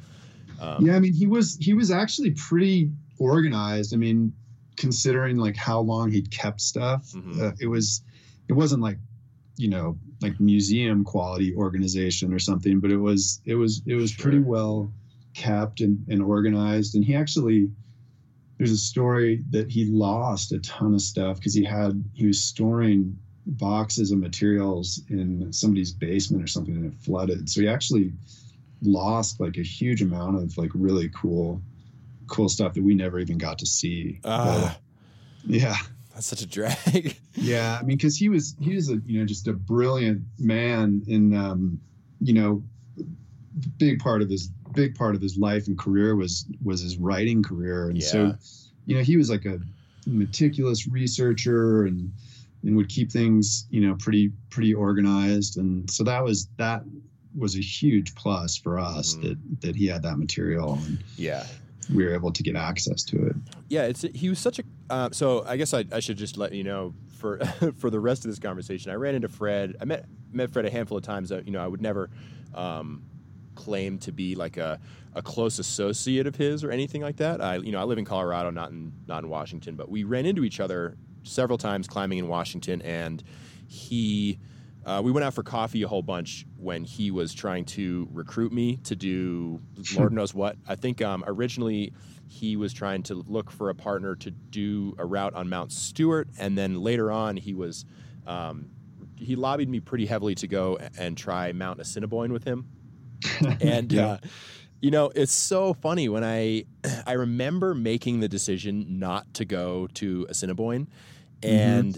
Um, 0.60 0.84
yeah 0.88 0.96
i 0.96 1.00
mean 1.00 1.13
he 1.13 1.27
was 1.27 1.56
he 1.62 1.74
was 1.75 1.92
actually 1.92 2.32
pretty 2.32 2.89
organized 3.20 3.94
i 3.94 3.98
mean 3.98 4.34
considering 4.75 5.38
like 5.38 5.56
how 5.56 5.80
long 5.82 6.10
he'd 6.12 6.32
kept 6.32 6.62
stuff 6.62 7.12
Mhm. 7.12 7.39
uh, 7.39 7.51
it 7.60 7.68
was 7.68 8.01
it 8.48 8.54
wasn't 8.54 8.82
like 8.82 8.98
you 9.58 9.68
know 9.70 10.00
like 10.21 10.39
museum 10.39 11.03
quality 11.03 11.55
organization 11.55 12.33
or 12.33 12.39
something 12.39 12.79
but 12.79 12.91
it 12.91 12.97
was 12.97 13.41
it 13.45 13.55
was 13.55 13.81
it 13.86 13.95
was 13.95 14.13
pretty 14.13 14.39
well 14.39 14.91
kept 15.33 15.81
and, 15.81 16.03
and 16.09 16.21
organized 16.21 16.95
and 16.95 17.05
he 17.05 17.15
actually 17.15 17.69
there's 18.57 18.71
a 18.71 18.77
story 18.77 19.43
that 19.51 19.69
he 19.69 19.86
lost 19.86 20.51
a 20.51 20.59
ton 20.59 20.93
of 20.93 21.01
stuff 21.01 21.38
because 21.38 21.53
he 21.53 21.63
had 21.63 22.03
he 22.13 22.25
was 22.25 22.43
storing 22.43 23.17
boxes 23.47 24.12
of 24.12 24.19
materials 24.19 25.01
in 25.09 25.51
somebody's 25.53 25.91
basement 25.91 26.43
or 26.43 26.47
something 26.47 26.75
and 26.75 26.86
it 26.86 27.00
flooded. 27.00 27.50
So 27.50 27.62
he 27.62 27.67
actually 27.67 28.12
lost 28.81 29.39
like 29.39 29.57
a 29.57 29.63
huge 29.63 30.01
amount 30.01 30.38
of 30.38 30.57
like 30.57 30.71
really 30.74 31.09
cool, 31.09 31.62
cool 32.27 32.50
stuff 32.50 32.74
that 32.74 32.83
we 32.83 32.93
never 32.93 33.19
even 33.19 33.38
got 33.38 33.59
to 33.59 33.65
see. 33.65 34.19
Ah. 34.25 34.77
But, 35.45 35.55
yeah. 35.55 35.77
That's 36.17 36.25
such 36.27 36.41
a 36.41 36.47
drag. 36.47 37.15
Yeah, 37.39 37.77
I 37.79 37.83
mean, 37.83 37.97
because 37.97 38.17
he 38.17 38.29
was 38.29 38.55
he 38.59 38.74
was 38.74 38.89
a 38.89 38.95
you 39.05 39.19
know 39.19 39.25
just 39.27 39.47
a 39.47 39.53
brilliant 39.53 40.24
man, 40.39 41.03
and 41.07 41.36
um, 41.38 41.79
you 42.19 42.33
know, 42.33 42.63
big 43.77 44.00
part 44.00 44.24
of 44.24 44.29
his 44.29 44.47
big 44.74 44.95
part 44.95 45.13
of 45.15 45.21
his 45.21 45.38
life 45.38 45.67
and 45.67 45.77
career 45.77 46.15
was 46.15 46.45
was 46.63 46.81
his 46.81 46.97
writing 46.97 47.43
career, 47.43 47.89
and 47.89 47.97
Yeah. 48.01 48.07
so 48.07 48.36
you 48.88 48.95
know 48.95 49.03
he 49.03 49.17
was 49.17 49.29
like 49.29 49.45
a 49.45 49.59
meticulous 50.07 50.88
researcher 50.88 51.86
and 51.86 52.12
and 52.63 52.75
would 52.75 52.89
keep 52.89 53.12
things 53.12 53.67
you 53.69 53.81
know 53.81 53.95
pretty 54.00 54.31
pretty 54.50 54.74
organized, 54.74 55.57
and 55.57 55.89
so 55.91 56.03
that 56.03 56.24
was 56.24 56.47
that 56.57 56.83
was 57.38 57.55
a 57.55 57.62
huge 57.62 58.15
plus 58.15 58.57
for 58.57 58.79
us 58.79 59.13
Mhm. 59.15 59.21
that 59.21 59.62
that 59.62 59.75
he 59.75 59.86
had 59.86 60.01
that 60.01 60.17
material 60.17 60.79
and 60.88 60.97
yeah. 61.17 61.45
we 61.93 62.03
were 62.03 62.15
able 62.15 62.31
to 62.31 62.41
get 62.41 62.55
access 62.55 63.03
to 63.03 63.27
it. 63.27 63.36
Yeah, 63.69 63.83
it's 63.83 64.01
he 64.15 64.27
was 64.29 64.39
such 64.39 64.57
a. 64.57 64.63
Uh, 64.89 65.10
so 65.12 65.44
I 65.46 65.58
guess 65.58 65.74
I, 65.74 65.86
I 65.91 66.00
should 66.00 66.17
just 66.17 66.38
let 66.38 66.53
you 66.53 66.63
know 66.63 66.94
for 67.17 67.39
for 67.77 67.89
the 67.89 68.00
rest 68.00 68.25
of 68.25 68.32
this 68.32 68.39
conversation. 68.39 68.91
I 68.91 68.96
ran 68.96 69.15
into 69.15 69.27
Fred. 69.27 69.75
I 69.82 69.86
met 69.86 70.06
met 70.32 70.51
Fred 70.51 70.65
a 70.65 70.70
handful 70.70 70.98
of 70.98 71.03
times. 71.03 71.32
You 71.32 71.51
know, 71.51 71.63
I 71.63 71.67
would 71.67 71.82
never 71.82 72.10
um, 72.53 73.03
claim 73.56 73.98
to 74.00 74.12
be 74.12 74.36
like 74.36 74.58
a, 74.58 74.79
a 75.13 75.22
close 75.22 75.60
associate 75.60 76.27
of 76.27 76.36
his 76.36 76.63
or 76.63 76.72
anything 76.72 77.01
like 77.01 77.17
that. 77.17 77.41
I 77.41 77.58
you 77.58 77.72
know 77.72 77.79
I 77.79 77.84
live 77.84 77.98
in 77.98 78.06
Colorado, 78.06 78.50
not 78.50 78.72
in 78.72 78.94
not 79.08 79.24
in 79.24 79.29
Washington, 79.29 79.75
but 79.75 79.89
we 79.89 80.03
ran 80.03 80.25
into 80.25 80.44
each 80.44 80.60
other 80.60 80.98
several 81.24 81.58
times 81.58 81.88
climbing 81.88 82.20
in 82.20 82.27
Washington, 82.27 82.82
and 82.82 83.24
he. 83.67 84.39
Uh, 84.88 85.01
we 85.03 85.12
went 85.12 85.25
out 85.25 85.34
for 85.34 85.44
coffee 85.44 85.84
a 85.84 85.88
whole 85.88 86.01
bunch 86.01 86.46
when 86.56 86.86
he 86.86 87.12
was 87.12 87.34
trying 87.34 87.65
to 87.65 88.08
recruit 88.13 88.53
me 88.53 88.77
to 88.77 88.96
do 88.96 89.62
Lord 89.98 90.13
knows 90.20 90.34
what. 90.34 90.56
I 90.65 90.75
think 90.75 91.01
um, 91.01 91.25
originally 91.27 91.91
he 92.29 92.56
was 92.56 92.72
trying 92.72 93.03
to 93.03 93.15
look 93.15 93.51
for 93.51 93.70
a 93.70 93.75
partner 93.75 94.15
to 94.15 94.32
do 94.32 94.96
a 94.98 95.06
route 95.06 95.34
on 95.34 95.50
Mount 95.50 95.74
Stuart, 95.74 96.29
and 96.39 96.58
then 96.58 96.79
later 96.82 97.12
on 97.12 97.36
he 97.36 97.53
was 97.53 97.84
um, 98.25 98.70
he 99.17 99.36
lobbied 99.36 99.67
me 99.70 99.82
pretty 99.82 100.06
heavily 100.06 100.36
to 100.36 100.48
go 100.48 100.77
and 100.98 101.17
try 101.17 101.51
Mount 101.51 101.79
Assiniboine 101.82 102.32
with 102.32 102.46
him. 102.46 102.65
And 103.62 103.91
Yeah. 103.91 104.06
uh, 104.08 104.17
you 104.79 104.91
know, 104.91 105.12
it's 105.15 105.34
so 105.34 105.74
funny 105.74 106.08
when 106.08 106.24
I 106.24 106.63
I 107.06 107.13
remember 107.13 107.74
making 107.74 108.22
the 108.22 108.29
decision 108.29 109.00
not 109.00 109.34
to 109.34 109.44
go 109.44 109.88
to 109.96 110.27
Assiniboine, 110.29 110.88
and 111.44 111.98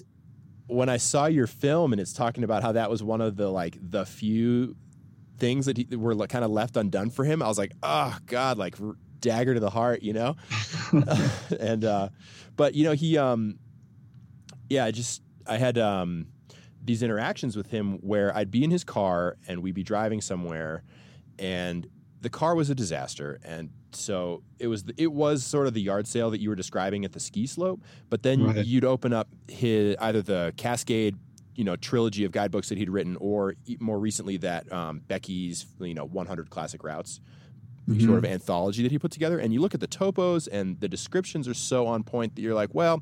when 0.70 0.88
I 0.88 0.98
saw 0.98 1.26
your 1.26 1.48
film 1.48 1.92
and 1.94 2.00
it's 2.00 2.14
talking 2.14 2.44
about 2.44 2.62
how 2.62 2.72
that 2.74 2.90
was 2.90 3.02
one 3.02 3.22
of 3.22 3.36
the 3.36 3.50
like 3.50 3.78
the 3.82 4.06
few 4.06 4.76
things 5.38 5.66
that, 5.66 5.78
he, 5.78 5.84
that 5.86 5.98
were 5.98 6.14
like, 6.14 6.30
kind 6.30 6.46
of 6.46 6.52
left 6.52 6.78
undone 6.78 7.10
for 7.10 7.26
him, 7.26 7.42
I 7.42 7.48
was 7.48 7.58
like, 7.58 7.74
oh 7.82 8.16
God, 8.28 8.58
like 8.58 8.76
r- 8.82 8.96
dagger 9.20 9.56
to 9.56 9.60
the 9.60 9.70
heart, 9.70 10.04
you 10.04 10.14
know. 10.14 10.36
and 11.60 11.84
uh, 11.84 12.10
but 12.56 12.76
you 12.76 12.84
know 12.84 12.94
he 12.94 13.18
um, 13.18 13.58
yeah, 14.70 14.86
I 14.86 14.92
just 14.92 15.22
I 15.48 15.58
had 15.58 15.78
um 15.78 16.28
these 16.84 17.04
interactions 17.04 17.58
with 17.58 17.68
him 17.68 17.98
where 17.98 18.36
I'd 18.36 18.52
be 18.52 18.64
in 18.64 18.72
his 18.72 18.84
car 18.84 19.38
and 19.48 19.62
we'd 19.62 19.76
be 19.76 19.84
driving 19.84 20.22
somewhere, 20.22 20.84
and 21.40 21.88
the 22.22 22.30
car 22.30 22.56
was 22.56 22.70
a 22.70 22.76
disaster 22.76 23.40
and 23.44 23.70
so 23.92 24.44
it 24.60 24.68
was 24.68 24.84
it 24.98 25.12
was 25.12 25.44
sort 25.44 25.68
of 25.68 25.74
the 25.74 25.82
yard 25.82 26.06
sale 26.08 26.30
that 26.32 26.40
you 26.42 26.50
were 26.50 26.56
describing 26.56 27.06
at 27.06 27.14
the 27.14 27.20
ski 27.20 27.48
slope 27.48 27.82
but 28.10 28.24
then 28.24 28.44
Right. 28.44 28.66
you'd 28.66 28.86
open 28.86 29.14
up 29.14 29.28
his 29.48 29.96
either 30.00 30.22
the 30.22 30.54
cascade 30.58 31.16
you 31.56 31.64
know 31.64 31.76
trilogy 31.76 32.24
of 32.26 32.32
guidebooks 32.32 32.70
that 32.70 32.78
he'd 32.78 32.90
written 32.90 33.16
or 33.20 33.56
more 33.80 34.00
recently 34.00 34.38
that 34.38 34.72
um, 34.72 35.02
beckey's 35.08 35.66
you 35.80 35.94
know 35.94 36.06
100 36.06 36.50
classic 36.50 36.84
routes 36.84 37.20
Mhm. 37.88 38.06
sort 38.06 38.18
of 38.20 38.26
anthology 38.26 38.84
that 38.84 38.92
he 38.92 39.00
put 39.00 39.10
together 39.12 39.40
and 39.40 39.52
you 39.52 39.60
look 39.62 39.74
at 39.74 39.80
the 39.80 39.88
topos 39.88 40.48
and 40.52 40.80
the 40.80 40.88
descriptions 40.88 41.48
are 41.48 41.56
so 41.56 41.88
on 41.88 42.04
point 42.04 42.36
that 42.36 42.42
you're 42.44 42.54
like 42.54 42.76
well 42.76 43.02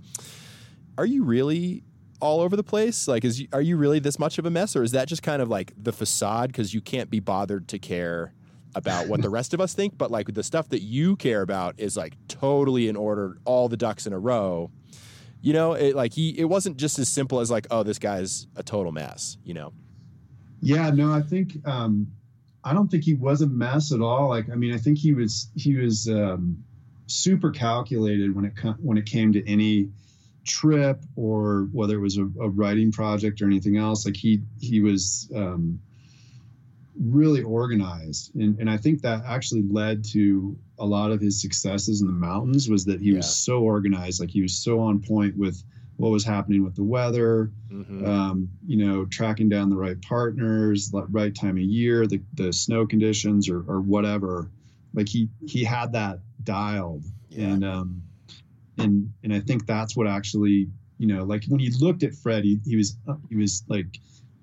are 0.98 1.06
you 1.06 1.24
really 1.24 1.84
all 2.22 2.40
over 2.40 2.56
the 2.56 2.64
place 2.64 3.08
like 3.08 3.26
is 3.26 3.42
you, 3.42 3.48
are 3.52 3.62
you 3.62 3.76
really 3.78 4.00
this 4.00 4.18
much 4.18 4.38
of 4.40 4.46
a 4.46 4.50
mess 4.50 4.76
or 4.76 4.84
is 4.84 4.92
that 4.92 5.08
just 5.08 5.22
kind 5.22 5.42
of 5.42 5.50
like 5.50 5.74
the 5.78 5.92
facade 5.92 6.48
because 6.52 6.74
you 6.74 6.80
can't 6.82 7.10
be 7.10 7.20
bothered 7.20 7.68
to 7.68 7.78
care 7.78 8.34
about 8.78 9.08
what 9.08 9.22
the 9.22 9.30
rest 9.30 9.54
of 9.54 9.60
us 9.60 9.74
think 9.74 9.98
but 9.98 10.10
like 10.12 10.34
the 10.34 10.44
stuff 10.44 10.70
that 10.70 10.82
you 10.82 11.16
care 11.16 11.42
about 11.42 11.76
is 11.78 11.98
like 11.98 12.16
totally 12.28 12.88
in 12.88 12.96
order 12.96 13.38
all 13.46 13.68
the 13.68 13.78
ducks 13.78 14.06
in 14.08 14.14
a 14.14 14.20
row 14.20 14.70
you 15.42 15.54
know 15.54 15.74
it 15.74 15.96
like 15.96 16.14
he 16.14 16.30
it 16.40 16.46
wasn't 16.46 16.78
just 16.78 17.00
as 17.00 17.10
simple 17.10 17.40
as 17.40 17.52
like 17.52 17.68
oh 17.72 17.84
this 17.84 18.00
guy's 18.00 18.48
a 18.56 18.64
total 18.64 18.92
mess 18.92 19.38
you 19.44 19.54
know 19.54 19.74
Yeah, 20.62 20.90
no, 20.90 21.14
I 21.14 21.22
think 21.22 21.54
um, 21.66 22.08
I 22.64 22.74
don't 22.74 22.90
think 22.90 23.04
he 23.04 23.14
was 23.14 23.42
a 23.42 23.48
mess 23.48 23.92
at 23.92 24.02
all. 24.02 24.30
Like, 24.30 24.50
I 24.50 24.56
mean, 24.56 24.74
I 24.74 24.78
think 24.78 24.98
he 24.98 25.14
was 25.14 25.50
he 25.56 25.76
was 25.76 26.08
um, 26.10 26.64
super 27.06 27.52
calculated 27.52 28.36
when 28.36 28.46
it 28.46 28.56
co- 28.58 28.76
when 28.82 28.98
it 28.98 29.06
came 29.06 29.32
to 29.34 29.48
any 29.48 29.90
trip 30.46 31.04
or 31.16 31.70
whether 31.72 31.96
it 31.96 32.02
was 32.02 32.18
a, 32.18 32.24
a 32.42 32.50
writing 32.50 32.92
project 32.92 33.42
or 33.42 33.46
anything 33.46 33.78
else. 33.78 34.06
Like 34.06 34.18
he 34.18 34.42
he 34.60 34.82
was 34.82 35.32
um, 35.36 35.80
really 37.00 37.42
organized, 37.44 38.36
and 38.36 38.58
and 38.60 38.70
I 38.70 38.78
think 38.78 39.02
that 39.02 39.24
actually 39.26 39.64
led 39.70 40.04
to 40.14 40.58
a 40.80 40.86
lot 40.86 41.12
of 41.12 41.22
his 41.22 41.42
successes 41.42 42.02
in 42.02 42.08
the 42.08 42.14
mountains. 42.14 42.70
Was 42.70 42.86
that 42.86 43.02
he 43.02 43.10
Yeah. 43.12 43.18
was 43.18 43.36
so 43.36 43.62
organized, 43.62 44.20
like 44.20 44.30
he 44.32 44.42
was 44.42 44.54
so 44.58 44.80
on 44.80 45.00
point 45.00 45.38
with 45.38 45.64
what 45.98 46.10
was 46.12 46.24
happening 46.24 46.64
with 46.64 46.76
the 46.76 46.84
weather 46.84 47.52
Mhm. 47.72 48.06
um, 48.08 48.50
you 48.68 48.78
know, 48.78 49.06
tracking 49.06 49.50
down 49.50 49.70
the 49.70 49.76
right 49.76 50.00
partners, 50.04 50.92
the 50.92 51.04
right 51.08 51.34
time 51.34 51.58
of 51.58 51.64
year, 51.64 52.06
the, 52.06 52.22
the 52.36 52.54
snow 52.54 52.86
conditions 52.86 53.50
or, 53.50 53.62
or 53.68 53.82
whatever. 53.82 54.52
Like 54.94 55.10
he, 55.10 55.28
he 55.48 55.64
had 55.64 55.92
that 55.94 56.20
dialed 56.44 57.04
Yeah. 57.32 57.48
and, 57.54 57.66
um, 57.66 58.02
and, 58.78 59.12
and 59.24 59.34
I 59.34 59.40
think 59.40 59.66
that's 59.66 59.98
what 59.98 60.06
actually, 60.08 60.70
you 61.00 61.08
know, 61.08 61.24
like 61.24 61.46
when 61.48 61.60
you 61.60 61.72
looked 61.80 62.04
at 62.04 62.14
Fred, 62.14 62.44
he, 62.44 62.60
he 62.64 62.76
was, 62.76 62.96
he 63.30 63.36
was 63.36 63.64
like, 63.68 64.00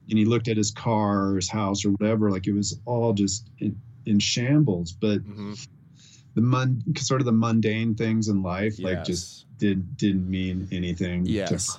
and 0.08 0.18
he 0.18 0.24
looked 0.24 0.48
at 0.48 0.56
his 0.56 0.70
car 0.70 1.28
or 1.30 1.36
his 1.36 1.48
house 1.48 1.84
or 1.84 1.90
whatever, 1.90 2.30
like 2.30 2.46
it 2.46 2.52
was 2.52 2.78
all 2.84 3.12
just 3.12 3.48
in, 3.58 3.80
in 4.06 4.18
shambles, 4.18 4.92
but 4.92 5.18
Mhm. 5.24 5.66
the 6.34 6.42
mun, 6.42 6.82
sort 6.98 7.20
of 7.20 7.24
the 7.26 7.32
mundane 7.32 7.94
things 7.94 8.28
in 8.28 8.42
life, 8.42 8.78
like 8.78 9.04
just 9.04 9.46
did, 9.58 9.96
didn't 9.96 10.28
mean 10.28 10.68
anything. 10.72 11.24
Yes. 11.26 11.78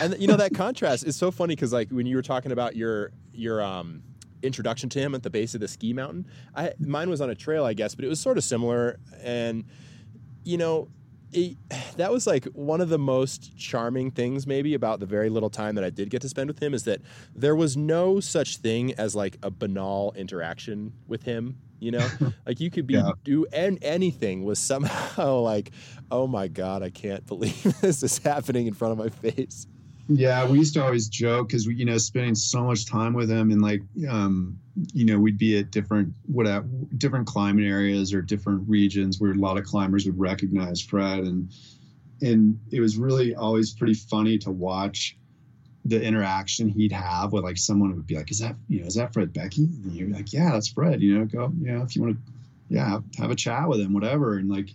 And 0.00 0.18
you 0.18 0.26
know 0.26 0.36
that 0.36 0.52
contrast 0.64 1.06
is 1.06 1.16
so 1.16 1.30
funny 1.30 1.54
because 1.54 1.72
like 1.72 1.88
when 1.90 2.04
you 2.06 2.16
were 2.16 2.22
talking 2.22 2.52
about 2.52 2.76
your 2.76 3.12
your 3.32 3.62
um 3.62 4.02
introduction 4.42 4.88
to 4.88 4.98
him 4.98 5.14
at 5.14 5.22
the 5.22 5.30
base 5.30 5.54
of 5.54 5.60
the 5.60 5.68
ski 5.68 5.92
mountain 5.92 6.26
i 6.56 6.72
mine 6.80 7.08
was 7.08 7.20
on 7.20 7.30
a 7.30 7.34
trail 7.34 7.64
i 7.64 7.72
guess 7.72 7.94
but 7.94 8.04
it 8.04 8.08
was 8.08 8.18
sort 8.18 8.36
of 8.36 8.42
similar 8.42 8.98
and 9.22 9.64
you 10.42 10.58
know 10.58 10.88
it, 11.32 11.56
that 11.96 12.10
was 12.12 12.26
like 12.26 12.44
one 12.54 12.80
of 12.80 12.88
the 12.88 12.98
most 12.98 13.56
charming 13.56 14.10
things 14.10 14.46
maybe 14.46 14.74
about 14.74 15.00
the 15.00 15.06
very 15.06 15.28
little 15.28 15.50
time 15.50 15.74
that 15.74 15.84
i 15.84 15.90
did 15.90 16.10
get 16.10 16.22
to 16.22 16.28
spend 16.28 16.48
with 16.48 16.62
him 16.62 16.74
is 16.74 16.84
that 16.84 17.00
there 17.34 17.56
was 17.56 17.76
no 17.76 18.20
such 18.20 18.58
thing 18.58 18.94
as 18.94 19.14
like 19.14 19.36
a 19.42 19.50
banal 19.50 20.12
interaction 20.16 20.92
with 21.06 21.22
him 21.22 21.56
you 21.80 21.90
know 21.90 22.06
like 22.46 22.60
you 22.60 22.70
could 22.70 22.86
be 22.86 22.94
Yeah. 22.94 23.12
do 23.24 23.46
and 23.52 23.78
anything 23.82 24.44
was 24.44 24.58
somehow 24.58 25.38
like 25.40 25.72
oh 26.10 26.26
my 26.26 26.48
god 26.48 26.82
i 26.82 26.90
can't 26.90 27.26
believe 27.26 27.62
this 27.80 28.02
is 28.02 28.18
happening 28.18 28.66
in 28.66 28.74
front 28.74 28.92
of 28.92 28.98
my 28.98 29.08
face 29.08 29.66
Yeah, 30.08 30.46
we 30.48 30.58
used 30.58 30.74
to 30.74 30.84
always 30.84 31.08
joke 31.08 31.48
because 31.48 31.66
we, 31.66 31.74
you 31.76 31.84
know, 31.84 31.98
spending 31.98 32.34
so 32.34 32.64
much 32.64 32.86
time 32.86 33.14
with 33.14 33.30
him, 33.30 33.50
and 33.50 33.62
like, 33.62 33.82
um, 34.08 34.58
you 34.92 35.04
know, 35.04 35.18
we'd 35.18 35.38
be 35.38 35.58
at 35.58 35.70
different 35.70 36.12
what 36.26 36.46
at 36.46 36.98
different 36.98 37.26
climate 37.26 37.64
areas 37.64 38.12
or 38.12 38.20
different 38.20 38.68
regions 38.68 39.20
where 39.20 39.32
a 39.32 39.36
lot 39.36 39.58
of 39.58 39.64
climbers 39.64 40.04
would 40.04 40.18
recognize 40.18 40.80
Fred, 40.80 41.20
and 41.20 41.50
and 42.20 42.58
it 42.70 42.80
was 42.80 42.96
really 42.96 43.34
always 43.34 43.72
pretty 43.72 43.94
funny 43.94 44.38
to 44.38 44.50
watch 44.50 45.16
the 45.84 46.00
interaction 46.00 46.68
he'd 46.68 46.92
have 46.92 47.32
with 47.32 47.44
like 47.44 47.58
someone 47.58 47.94
would 47.94 48.06
be 48.06 48.16
like, 48.16 48.30
"Is 48.30 48.40
that 48.40 48.56
you 48.68 48.80
know, 48.80 48.86
is 48.86 48.94
that 48.96 49.12
Fred 49.12 49.32
Beckey?" 49.32 49.64
And 49.64 49.92
you're 49.92 50.08
like, 50.08 50.32
"Yeah, 50.32 50.52
that's 50.52 50.68
Fred." 50.68 51.00
You 51.00 51.18
know, 51.18 51.24
go, 51.26 51.52
you 51.60 51.72
know, 51.72 51.82
if 51.82 51.94
you 51.94 52.02
want 52.02 52.16
to, 52.16 52.32
yeah, 52.68 52.98
have 53.18 53.30
a 53.30 53.36
chat 53.36 53.68
with 53.68 53.80
him, 53.80 53.92
whatever, 53.92 54.36
and 54.36 54.48
like, 54.48 54.70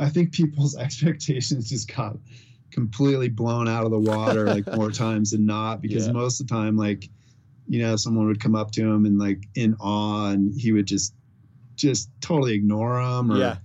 I 0.00 0.08
think 0.08 0.32
people's 0.32 0.76
expectations 0.78 1.68
just 1.68 1.94
got 1.94 2.16
completely 2.74 3.28
blown 3.28 3.68
out 3.68 3.84
of 3.84 3.90
the 3.92 3.98
water 3.98 4.46
like 4.48 4.66
more 4.74 4.90
times 5.04 5.30
than 5.30 5.46
not 5.46 5.80
because 5.80 6.06
Yeah. 6.06 6.12
most 6.12 6.40
of 6.40 6.48
the 6.48 6.54
time 6.54 6.76
like 6.76 7.08
you 7.68 7.80
know 7.80 7.96
someone 7.96 8.26
would 8.26 8.40
come 8.40 8.54
up 8.56 8.72
to 8.72 8.82
him 8.82 9.06
and 9.06 9.16
like 9.18 9.42
in 9.54 9.74
awe 9.80 10.30
and 10.30 10.52
he 10.60 10.72
would 10.72 10.86
just 10.86 11.14
just 11.76 12.10
totally 12.20 12.54
ignore 12.54 13.00
them 13.02 13.30
or 13.32 13.38
Yeah. 13.38 13.56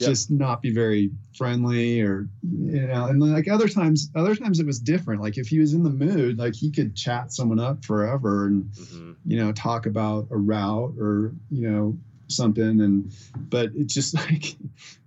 Yep. 0.00 0.08
just 0.10 0.30
not 0.30 0.62
be 0.62 0.70
very 0.72 1.10
friendly 1.36 2.00
or 2.00 2.28
you 2.42 2.86
know 2.86 3.06
and 3.06 3.20
like 3.20 3.48
other 3.48 3.66
times 3.68 4.10
other 4.14 4.36
times 4.36 4.60
it 4.60 4.66
was 4.66 4.78
different 4.78 5.20
like 5.20 5.38
if 5.38 5.48
he 5.48 5.58
was 5.58 5.74
in 5.74 5.82
the 5.82 5.90
mood 5.90 6.38
like 6.38 6.54
he 6.54 6.70
could 6.70 6.94
chat 6.94 7.32
someone 7.32 7.58
up 7.58 7.84
forever 7.84 8.46
and 8.46 8.70
Mhm. 8.72 9.16
you 9.24 9.36
know 9.36 9.50
talk 9.52 9.86
about 9.86 10.28
a 10.30 10.36
route 10.36 10.94
or 11.00 11.34
you 11.50 11.68
know 11.68 11.98
something 12.28 12.80
and 12.80 13.12
but 13.48 13.70
it's 13.74 13.94
just 13.94 14.14
like 14.30 14.56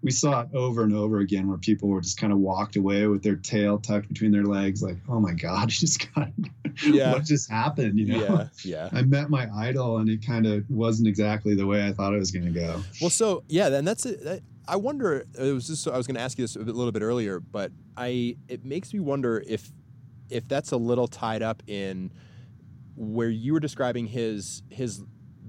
we 0.01 0.11
saw 0.11 0.41
it 0.41 0.49
over 0.53 0.83
and 0.83 0.93
over 0.95 1.19
again 1.19 1.47
where 1.47 1.57
people 1.57 1.87
were 1.89 2.01
just 2.01 2.17
kind 2.19 2.33
of 2.33 2.39
walked 2.39 2.75
away 2.75 3.05
with 3.07 3.21
their 3.23 3.35
tail 3.35 3.77
tucked 3.77 4.07
between 4.07 4.31
their 4.31 4.43
legs 4.45 4.81
like 4.81 4.97
oh 5.09 5.19
my 5.19 5.33
god 5.33 5.69
just 5.69 6.13
got 6.15 6.29
Yeah. 6.83 7.13
what 7.13 7.23
just 7.25 7.49
happened 7.51 7.99
you 7.99 8.05
know 8.07 8.23
Yeah, 8.23 8.47
yeah. 8.63 8.89
i 8.99 9.01
met 9.03 9.29
my 9.29 9.47
idol 9.55 9.97
and 9.99 10.09
it 10.09 10.25
kind 10.25 10.45
of 10.45 10.63
wasn't 10.69 11.07
exactly 11.07 11.53
the 11.55 11.65
way 11.67 11.85
i 11.87 11.91
thought 11.93 12.13
it 12.13 12.17
was 12.19 12.31
going 12.31 12.45
to 12.45 12.51
go 12.59 12.81
Well, 12.99 13.09
so 13.09 13.43
yeah, 13.47 13.69
then 13.69 13.85
that's 13.85 14.05
it. 14.05 14.43
I 14.67 14.75
wonder. 14.77 15.25
Uh, 15.37 15.43
it 15.45 15.53
was 15.53 15.67
just 15.67 15.87
I 15.87 15.97
was 15.97 16.05
going 16.07 16.15
to 16.15 16.21
ask 16.21 16.37
you 16.37 16.43
this 16.43 16.55
a 16.55 16.59
bit- 16.59 16.75
little 16.75 16.91
bit 16.93 17.01
earlier, 17.01 17.39
but 17.39 17.71
I 17.97 18.37
it 18.47 18.63
makes 18.63 18.93
me 18.93 18.99
wonder 19.01 19.43
if 19.45 19.69
if 20.29 20.47
that's 20.47 20.71
a 20.71 20.77
little 20.77 21.07
tied 21.07 21.41
up 21.41 21.61
in 21.67 22.13
where 22.95 23.27
you 23.29 23.51
were 23.53 23.59
describing 23.59 24.05
his 24.05 24.61
his 24.69 25.03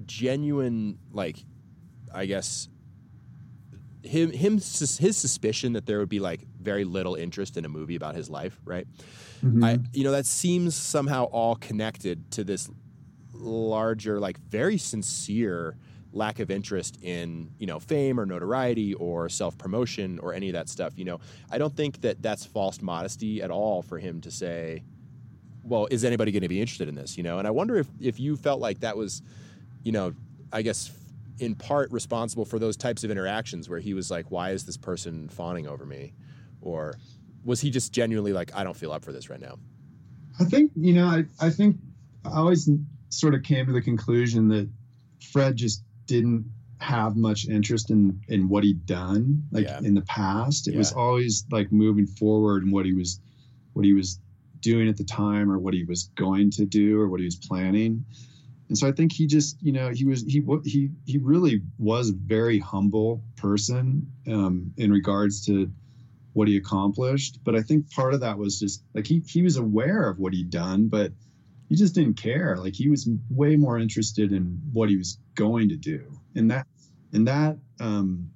genuine 0.07 0.99
like 1.13 1.45
I 2.15 2.27
guess 2.27 2.69
him 4.03 4.33
him 4.33 4.55
his 4.55 5.17
suspicion 5.17 5.75
that 5.75 5.87
there 5.87 5.99
would 5.99 6.09
be 6.09 6.21
like 6.21 6.47
very 6.61 6.85
little 6.85 7.15
interest 7.15 7.57
in 7.57 7.65
a 7.65 7.69
movie 7.69 7.97
about 7.97 8.15
his 8.15 8.29
life, 8.29 8.61
right? 8.65 8.87
Mm-hmm. 9.45 9.65
I 9.65 9.79
you 9.93 10.05
know 10.05 10.13
that 10.13 10.27
seems 10.27 10.75
somehow 10.75 11.25
all 11.25 11.57
connected 11.57 12.31
to 12.33 12.45
this 12.45 12.71
larger 13.33 14.21
like 14.21 14.39
very 14.39 14.79
sincere 14.79 15.77
lack 16.13 16.41
of 16.41 16.51
interest 16.51 16.99
in 17.03 17.51
you 17.59 17.67
know 17.67 17.79
fame 17.79 18.21
or 18.21 18.27
notoriety 18.27 18.95
or 18.95 19.29
self 19.29 19.57
promotion 19.57 20.19
or 20.19 20.35
any 20.35 20.49
of 20.49 20.53
that 20.53 20.69
stuff 20.69 20.93
you 20.97 21.05
know? 21.05 21.21
I 21.51 21.59
don't 21.59 21.75
think 21.75 22.01
that 22.03 22.23
that's 22.23 22.45
false 22.45 22.83
modesty 22.83 23.43
at 23.43 23.51
all 23.51 23.83
for 23.83 23.99
him 23.99 24.21
to 24.23 24.31
say 24.31 24.83
well 25.65 25.87
is 25.91 26.05
anybody 26.05 26.33
going 26.33 26.43
to 26.43 26.49
be 26.49 26.61
interested 26.61 26.89
in 26.89 26.95
this? 26.95 27.17
You 27.17 27.23
know? 27.23 27.39
And 27.39 27.47
i 27.47 27.51
wonder 27.51 27.77
if 27.77 27.89
if 28.01 28.21
you 28.21 28.37
felt 28.37 28.61
like 28.61 28.81
that 28.81 28.97
was 28.97 29.23
you 29.83 29.93
know 29.93 30.13
i 30.53 30.63
guess 30.63 30.91
in 31.43 31.55
part 31.55 31.91
responsible 31.91 32.45
for 32.45 32.59
those 32.59 32.77
types 32.77 33.03
of 33.05 33.11
interactions 33.11 33.69
where 33.69 33.81
he 33.81 33.95
was 33.95 34.11
like 34.11 34.31
why 34.31 34.51
is 34.51 34.65
this 34.65 34.77
person 34.77 35.29
fawning 35.29 35.67
over 35.67 35.85
me 35.85 36.13
or 36.61 36.95
was 37.45 37.61
he 37.61 37.69
just 37.71 37.93
genuinely 37.93 38.33
like 38.33 38.55
i 38.55 38.63
don't 38.63 38.77
feel 38.77 38.93
up 38.93 39.05
for 39.05 39.13
this 39.13 39.29
right 39.29 39.41
now 39.41 39.59
I 40.41 40.45
think 40.45 40.73
you 40.75 40.95
know. 40.95 41.07
I 41.07 41.25
I 41.41 41.51
think 41.51 41.77
I 42.25 42.39
always 42.39 42.67
sort 43.11 43.35
of 43.35 43.43
came 43.43 43.67
to 43.67 43.73
the 43.73 43.83
conclusion 43.83 44.49
that 44.49 44.67
Fred 45.31 45.57
just 45.57 45.85
didn't 46.07 46.47
have 46.81 47.17
much 47.17 47.47
interest 47.49 47.91
in 47.91 48.19
in 48.29 48.49
what 48.49 48.65
he'd 48.65 48.87
done 48.87 49.43
like 49.51 49.65
Yeah. 49.67 49.81
in 49.81 49.93
the 49.95 50.03
past. 50.03 50.69
It 50.69 50.77
was 50.77 50.91
always 50.93 51.45
like 51.51 51.71
moving 51.71 52.07
forward 52.07 52.63
and 52.63 52.73
what 52.73 52.87
he 52.87 52.95
was 52.95 53.21
what 53.75 53.85
he 53.85 53.93
was 53.93 54.21
doing 54.61 54.89
at 54.89 54.97
the 54.97 55.05
time 55.05 55.51
or 55.53 55.59
what 55.59 55.75
he 55.75 55.85
was 55.85 56.05
going 56.15 56.51
to 56.53 56.65
do 56.65 56.99
or 56.99 57.09
what 57.11 57.21
he 57.21 57.27
was 57.27 57.37
planning. 57.37 58.03
And 58.73 58.79
so 58.79 58.89
I 58.89 58.93
think 58.93 59.13
he 59.13 59.27
just, 59.27 59.63
you 59.63 59.71
know, 59.71 59.91
he 59.91 60.07
was 60.07 60.23
he 60.23 60.43
he 60.65 60.89
he 61.05 61.19
really 61.19 61.61
was 61.77 62.09
a 62.09 62.15
very 62.15 62.59
humble 62.59 63.23
person 63.37 64.11
um, 64.27 64.73
in 64.79 64.91
regards 64.91 65.45
to 65.45 65.71
what 66.33 66.49
he 66.49 66.57
accomplished. 66.57 67.41
But 67.45 67.55
I 67.55 67.61
think 67.61 67.91
part 67.91 68.15
of 68.15 68.21
that 68.21 68.39
was 68.39 68.59
just 68.59 68.83
like 68.95 69.07
he 69.07 69.23
he 69.29 69.43
was 69.43 69.59
aware 69.59 70.09
of 70.09 70.19
what 70.19 70.33
he'd 70.33 70.49
done, 70.49 70.89
but 70.89 71.13
he 71.69 71.77
just 71.77 71.95
didn't 71.95 72.15
care. 72.15 72.57
Like 72.57 72.75
he 72.75 72.89
was 72.89 73.07
way 73.29 73.57
more 73.57 73.77
interested 73.79 74.33
in 74.33 74.63
what 74.73 74.89
he 74.89 74.97
was 74.97 75.19
going 75.35 75.69
to 75.69 75.77
do, 75.77 76.19
and 76.35 76.51
that 76.51 76.67
and 77.13 77.29
that 77.29 77.59
um, 77.79 78.31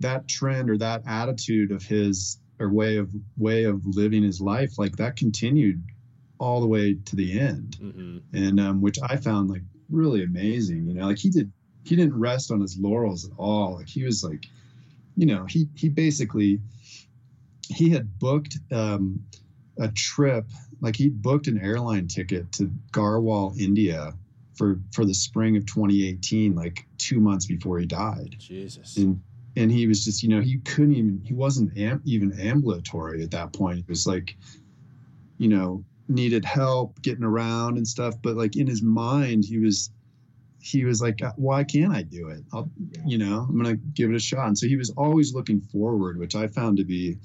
that 0.00 0.26
trend 0.26 0.70
or 0.70 0.78
that 0.78 1.02
attitude 1.06 1.70
of 1.70 1.84
his 1.84 2.40
or 2.58 2.68
way 2.72 2.96
of 2.96 3.14
way 3.36 3.62
of 3.62 3.86
living 3.86 4.24
his 4.24 4.40
life, 4.40 4.76
like 4.76 4.96
that 4.96 5.14
continued 5.14 5.84
all 6.38 6.60
the 6.60 6.66
way 6.66 6.96
to 7.04 7.16
the 7.16 7.38
end, 7.38 7.76
mm-hmm. 7.80 8.18
and 8.32 8.60
um, 8.60 8.80
which 8.80 8.98
I 9.02 9.16
found 9.16 9.50
like 9.50 9.62
really 9.90 10.22
amazing. 10.24 10.86
You 10.86 10.94
know, 10.94 11.06
like 11.06 11.18
he 11.18 11.30
did 11.30 11.52
he 11.84 11.96
didn't 11.96 12.18
rest 12.18 12.50
on 12.50 12.60
his 12.60 12.78
laurels 12.78 13.24
at 13.24 13.32
all. 13.36 13.76
Like 13.76 13.88
he 13.88 14.04
was 14.04 14.24
like, 14.24 14.46
you 15.16 15.26
know, 15.26 15.44
he 15.44 15.68
he 15.74 15.88
basically 15.88 16.60
he 17.68 17.90
had 17.90 18.18
booked 18.18 18.58
um, 18.72 19.24
a 19.78 19.88
trip, 19.88 20.46
like 20.80 20.96
he 20.96 21.08
booked 21.08 21.46
an 21.46 21.60
airline 21.60 22.08
ticket 22.08 22.52
to 22.52 22.70
Garhwal, 22.92 23.58
India, 23.58 24.14
for 24.54 24.80
for 24.92 25.04
the 25.04 25.14
spring 25.14 25.56
of 25.56 25.66
2018, 25.66 26.54
like 26.54 26.86
two 26.98 27.20
months 27.20 27.46
before 27.46 27.78
he 27.78 27.86
died, 27.86 28.36
jesus 28.38 28.96
and 28.96 29.20
and 29.56 29.72
he 29.72 29.86
was 29.86 30.04
just, 30.04 30.22
you 30.22 30.28
know, 30.28 30.40
he 30.40 30.58
couldn't 30.58 30.94
even 30.94 31.22
he 31.24 31.32
wasn't 31.32 31.76
am, 31.78 32.02
even 32.04 32.38
ambulatory 32.38 33.22
at 33.22 33.30
that 33.30 33.52
point. 33.52 33.80
It 33.80 33.88
was 33.88 34.06
like, 34.06 34.36
you 35.38 35.48
know, 35.48 35.84
needed 36.08 36.44
help 36.44 37.00
getting 37.02 37.24
around 37.24 37.76
and 37.76 37.86
stuff, 37.86 38.14
but 38.22 38.36
like 38.36 38.56
in 38.56 38.66
his 38.66 38.82
mind, 38.82 39.44
he 39.44 39.58
was 39.58 39.90
he 40.66 40.84
was 40.84 41.00
like, 41.00 41.22
uh, 41.22 41.32
why 41.36 41.62
can't 41.62 41.94
I 41.94 42.02
do 42.02 42.28
it? 42.28 42.42
I'll, 42.52 42.68
you 43.04 43.18
know, 43.18 43.46
I'm 43.48 43.62
to 43.62 43.76
give 43.76 44.10
it 44.10 44.16
a 44.16 44.20
shot. 44.20 44.48
And 44.48 44.58
so 44.58 44.66
he 44.66 44.76
was 44.76 44.90
always 44.96 45.32
looking 45.32 45.60
forward, 45.60 46.18
which 46.18 46.34
I 46.34 46.48
found 46.48 46.76
to 46.78 46.84
be, 46.84 47.18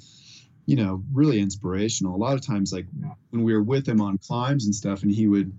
you 0.68 0.76
know, 0.76 1.04
really 1.12 1.40
inspirational. 1.40 2.16
A 2.16 2.18
lot 2.18 2.36
of 2.36 2.46
times, 2.46 2.72
like 2.72 2.86
when 3.32 3.44
we 3.44 3.54
were 3.54 3.64
with 3.64 3.88
him 3.88 4.00
on 4.00 4.20
climbs 4.20 4.66
and 4.66 4.76
stuff, 4.76 5.02
and 5.02 5.12
he 5.12 5.28
would, 5.28 5.52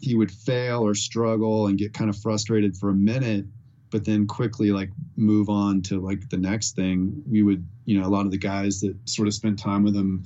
he 0.00 0.14
would 0.14 0.30
fail 0.30 0.86
or 0.86 0.94
struggle 0.94 1.66
and 1.66 1.76
get 1.76 1.92
kind 1.92 2.08
of 2.08 2.16
frustrated 2.16 2.76
for 2.76 2.90
a 2.90 2.94
minute, 2.94 3.46
but 3.90 4.04
then 4.04 4.26
quickly 4.26 4.70
like 4.70 4.90
move 5.16 5.48
on 5.48 5.82
to 5.82 6.00
like 6.00 6.28
the 6.28 6.36
next 6.36 6.76
thing. 6.76 7.20
We 7.28 7.42
would, 7.42 7.66
you 7.84 7.98
know, 7.98 8.06
a 8.06 8.10
lot 8.10 8.26
of 8.26 8.30
the 8.30 8.38
guys 8.38 8.80
that 8.82 8.96
sort 9.06 9.26
of 9.26 9.34
spent 9.34 9.58
time 9.58 9.82
with 9.82 9.96
him 9.96 10.22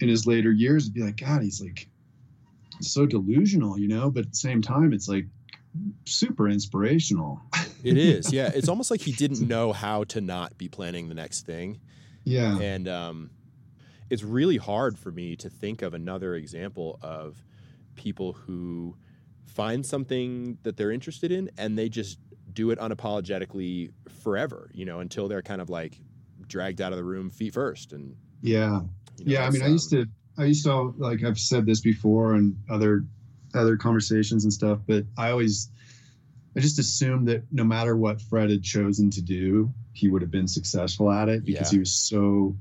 in 0.00 0.08
his 0.08 0.26
later 0.26 0.52
years 0.52 0.84
would 0.84 0.94
be 0.94 1.02
like, 1.02 1.16
God, 1.16 1.42
he's 1.42 1.60
like 1.60 1.88
so 2.80 3.06
delusional, 3.06 3.78
you 3.78 3.88
know, 3.88 4.10
but 4.10 4.24
at 4.26 4.30
the 4.30 4.36
same 4.36 4.60
time, 4.62 4.92
it's 4.92 5.08
like 5.08 5.26
super 6.04 6.48
inspirational. 6.48 7.40
It 7.82 7.96
is, 7.96 8.32
yeah. 8.32 8.50
It's 8.54 8.68
almost 8.68 8.90
like 8.90 9.00
he 9.00 9.12
didn't 9.12 9.46
know 9.46 9.72
how 9.72 10.04
to 10.04 10.20
not 10.20 10.56
be 10.58 10.68
planning 10.68 11.08
the 11.08 11.14
next 11.14 11.46
thing, 11.46 11.80
Yeah. 12.24 12.58
and 12.58 12.88
um, 12.88 13.30
it's 14.10 14.22
really 14.22 14.56
hard 14.56 14.98
for 14.98 15.10
me 15.10 15.36
to 15.36 15.48
think 15.50 15.82
of 15.82 15.94
another 15.94 16.34
example 16.34 16.98
of 17.02 17.42
people 17.94 18.32
who 18.34 18.96
find 19.46 19.84
something 19.86 20.58
that 20.62 20.76
they're 20.76 20.90
interested 20.92 21.32
in 21.32 21.50
and 21.56 21.78
they 21.78 21.88
just 21.88 22.18
do 22.52 22.70
it 22.70 22.78
unapologetically 22.78 23.90
forever, 24.22 24.70
you 24.74 24.84
know, 24.84 25.00
until 25.00 25.28
they're 25.28 25.42
kind 25.42 25.60
of 25.62 25.70
like 25.70 25.98
dragged 26.46 26.80
out 26.80 26.92
of 26.92 26.98
the 26.98 27.04
room 27.04 27.30
feet 27.30 27.52
first. 27.54 27.92
And 27.92 28.16
Yeah. 28.42 28.82
You 29.18 29.26
know, 29.26 29.32
yeah. 29.32 29.46
I 29.46 29.50
mean, 29.50 29.62
I 29.62 29.68
used 29.68 29.94
um, 29.94 30.04
to, 30.36 30.42
I 30.42 30.44
used 30.46 30.64
to, 30.64 30.94
like 30.98 31.24
I've 31.24 31.38
said 31.38 31.66
this 31.66 31.80
before 31.80 32.34
and 32.34 32.56
other, 32.70 33.04
other 33.54 33.76
conversations 33.76 34.44
and 34.44 34.52
stuff, 34.52 34.80
but 34.86 35.04
I 35.16 35.30
always, 35.30 35.70
I 36.56 36.60
just 36.60 36.78
assumed 36.78 37.28
that 37.28 37.44
no 37.52 37.64
matter 37.64 37.96
what 37.96 38.20
Fred 38.20 38.50
had 38.50 38.62
chosen 38.62 39.10
to 39.10 39.22
do, 39.22 39.72
he 39.92 40.08
would 40.08 40.22
have 40.22 40.30
been 40.30 40.48
successful 40.48 41.10
at 41.10 41.28
it 41.28 41.44
because 41.44 41.72
Yeah. 41.72 41.76
he 41.76 41.78
was 41.78 41.92
so, 41.96 42.56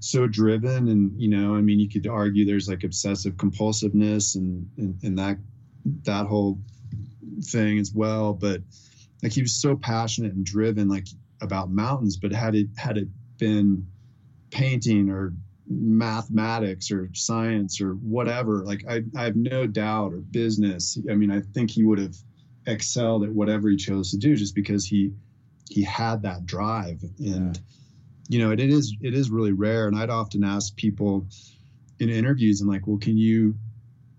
so 0.00 0.26
driven. 0.26 0.88
And, 0.88 1.20
you 1.20 1.28
know, 1.28 1.54
I 1.54 1.60
mean, 1.60 1.78
you 1.78 1.88
could 1.88 2.06
argue 2.06 2.44
there's 2.44 2.68
like 2.68 2.84
obsessive 2.84 3.36
compulsiveness 3.36 4.36
and, 4.36 4.68
and, 4.78 4.98
and 5.02 5.18
that, 5.18 5.38
that 6.04 6.26
whole 6.26 6.58
thing 7.42 7.78
as 7.78 7.92
well. 7.92 8.32
But 8.32 8.62
like 9.22 9.32
he 9.32 9.42
was 9.42 9.60
so 9.60 9.76
passionate 9.76 10.32
and 10.32 10.44
driven, 10.44 10.88
like 10.88 11.06
about 11.42 11.70
mountains, 11.70 12.16
but 12.16 12.32
had 12.32 12.54
it, 12.54 12.68
had 12.76 12.96
it 12.96 13.08
been 13.38 13.86
painting 14.50 15.10
or 15.10 15.34
mathematics 15.68 16.90
or 16.90 17.08
science 17.14 17.80
or 17.80 17.92
whatever 17.94 18.64
like 18.64 18.84
I, 18.88 19.02
I 19.16 19.24
have 19.24 19.36
no 19.36 19.66
doubt 19.66 20.12
or 20.12 20.18
business. 20.18 20.98
I 21.10 21.14
mean 21.14 21.30
i 21.30 21.40
think 21.40 21.70
he 21.70 21.84
would 21.84 21.98
have 21.98 22.16
excelled 22.66 23.24
at 23.24 23.30
whatever 23.30 23.68
he 23.68 23.76
chose 23.76 24.10
to 24.10 24.16
do 24.18 24.36
just 24.36 24.54
because 24.54 24.84
he 24.86 25.12
he 25.70 25.82
had 25.82 26.22
that 26.22 26.44
drive. 26.46 27.02
And 27.18 27.58
you 28.28 28.38
know 28.38 28.50
it, 28.52 28.60
it 28.60 28.70
is 28.70 28.94
it 29.00 29.14
is 29.14 29.30
really 29.30 29.52
rare. 29.52 29.86
And 29.88 29.96
i'd 29.98 30.10
often 30.10 30.44
ask 30.44 30.74
people 30.76 31.26
in 32.00 32.08
interviews 32.10 32.60
i'm 32.60 32.68
like 32.68 32.86
well 32.86 32.98
can 32.98 33.16
you 33.16 33.54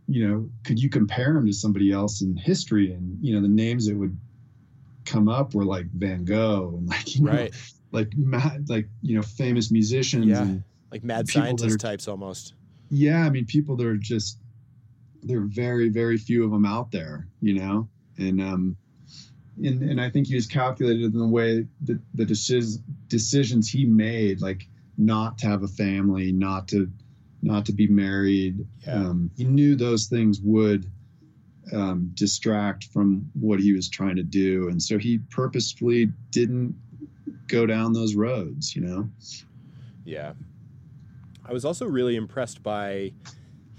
you 0.07 0.27
know 0.27 0.49
could 0.63 0.79
you 0.79 0.89
compare 0.89 1.35
him 1.35 1.45
to 1.45 1.53
somebody 1.53 1.91
else 1.91 2.21
in 2.21 2.35
history? 2.37 2.91
And 2.93 3.17
you 3.23 3.35
know 3.35 3.41
the 3.41 3.47
names 3.47 3.87
that 3.87 3.95
would 3.95 4.17
come 5.05 5.27
up 5.29 5.53
were 5.53 5.65
like 5.65 5.85
van 5.91 6.25
gogh 6.25 6.73
and 6.77 6.87
like 6.87 7.15
you 7.15 7.23
know, 7.23 7.31
right, 7.31 7.53
like 7.91 8.11
ma- 8.17 8.57
like 8.67 8.87
you 9.03 9.15
know 9.15 9.21
famous 9.21 9.69
musicians 9.71 10.27
Yeah. 10.27 10.41
and 10.41 10.63
like 10.95 11.03
mad 11.03 11.27
scientist 11.29 11.75
are- 11.75 11.77
types 11.77 12.07
almost. 12.07 12.53
yeah 12.89 13.25
i 13.25 13.29
mean 13.29 13.45
people 13.45 13.75
that 13.75 13.85
are 13.85 13.97
just 13.97 14.39
there 15.23 15.39
are 15.39 15.45
very 15.47 15.89
very 15.89 16.17
few 16.17 16.45
of 16.45 16.51
them 16.51 16.65
out 16.65 16.89
there 16.91 17.27
you 17.41 17.53
know 17.53 17.87
and 18.17 18.41
um 18.41 18.77
and, 19.61 19.81
and 19.83 19.99
i 19.99 20.09
think 20.09 20.25
he 20.27 20.35
was 20.35 20.47
calculated 20.47 21.13
in 21.13 21.19
the 21.19 21.27
way 21.27 21.67
that 21.81 21.99
the 22.13 22.23
decis- 22.25 22.79
decisions 23.09 23.69
he 23.69 23.83
made 23.85 24.39
like 24.41 24.67
not 24.97 25.37
to 25.37 25.47
have 25.47 25.63
a 25.63 25.67
family 25.67 26.31
not 26.31 26.67
to 26.69 26.89
not 27.41 27.65
to 27.65 27.73
be 27.73 27.87
married 27.87 28.65
Yeah. 28.87 28.93
um, 28.95 29.29
he 29.35 29.43
knew 29.43 29.75
those 29.75 30.05
things 30.07 30.39
would 30.41 30.89
um, 31.73 32.11
distract 32.13 32.85
from 32.85 33.29
what 33.33 33.59
he 33.59 33.73
was 33.73 33.89
trying 33.89 34.15
to 34.15 34.23
do 34.23 34.69
and 34.69 34.81
so 34.81 34.97
he 34.97 35.17
purposefully 35.29 36.11
didn't 36.31 36.73
go 37.47 37.65
down 37.65 37.91
those 37.91 38.15
roads 38.15 38.73
you 38.75 38.81
know 38.83 39.09
Yeah. 40.05 40.33
I 41.47 41.53
was 41.53 41.63
also 41.65 41.85
really 41.85 42.15
impressed 42.15 42.63
by 42.63 43.13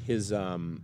his, 0.05 0.33
um, 0.33 0.83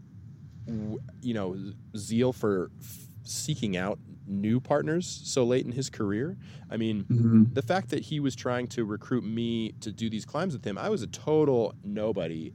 w- 0.67 0.99
you 1.21 1.35
know, 1.35 1.57
zeal 1.97 2.33
for 2.33 2.71
f- 2.81 3.07
seeking 3.25 3.77
out 3.77 3.99
new 4.27 4.59
partners 4.61 5.07
so 5.25 5.45
late 5.45 5.65
in 5.65 5.73
his 5.73 5.91
career. 5.91 6.37
I 6.71 6.77
mean, 6.77 7.05
Mhm. 7.05 7.55
the 7.55 7.63
fact 7.63 7.91
that 7.91 8.01
he 8.05 8.19
was 8.21 8.35
trying 8.35 8.67
to 8.69 8.85
recruit 8.85 9.25
me 9.25 9.73
to 9.81 9.93
do 9.93 10.09
these 10.11 10.25
climbs 10.25 10.53
with 10.55 10.65
him, 10.65 10.77
I 10.79 10.89
was 10.89 11.03
a 11.03 11.07
total 11.07 11.75
nobody. 11.85 12.53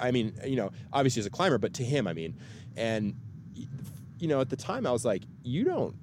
I 0.00 0.10
mean, 0.10 0.32
you 0.46 0.56
know, 0.56 0.70
obviously 0.92 1.20
as 1.20 1.26
a 1.26 1.30
climber, 1.30 1.58
but 1.58 1.74
to 1.74 1.84
him, 1.84 2.06
I 2.06 2.12
mean, 2.14 2.36
and 2.76 3.14
you 4.18 4.28
know, 4.28 4.40
at 4.40 4.48
the 4.48 4.56
time, 4.56 4.86
I 4.86 4.92
was 4.92 5.04
like, 5.04 5.24
you 5.42 5.64
don't 5.64 5.94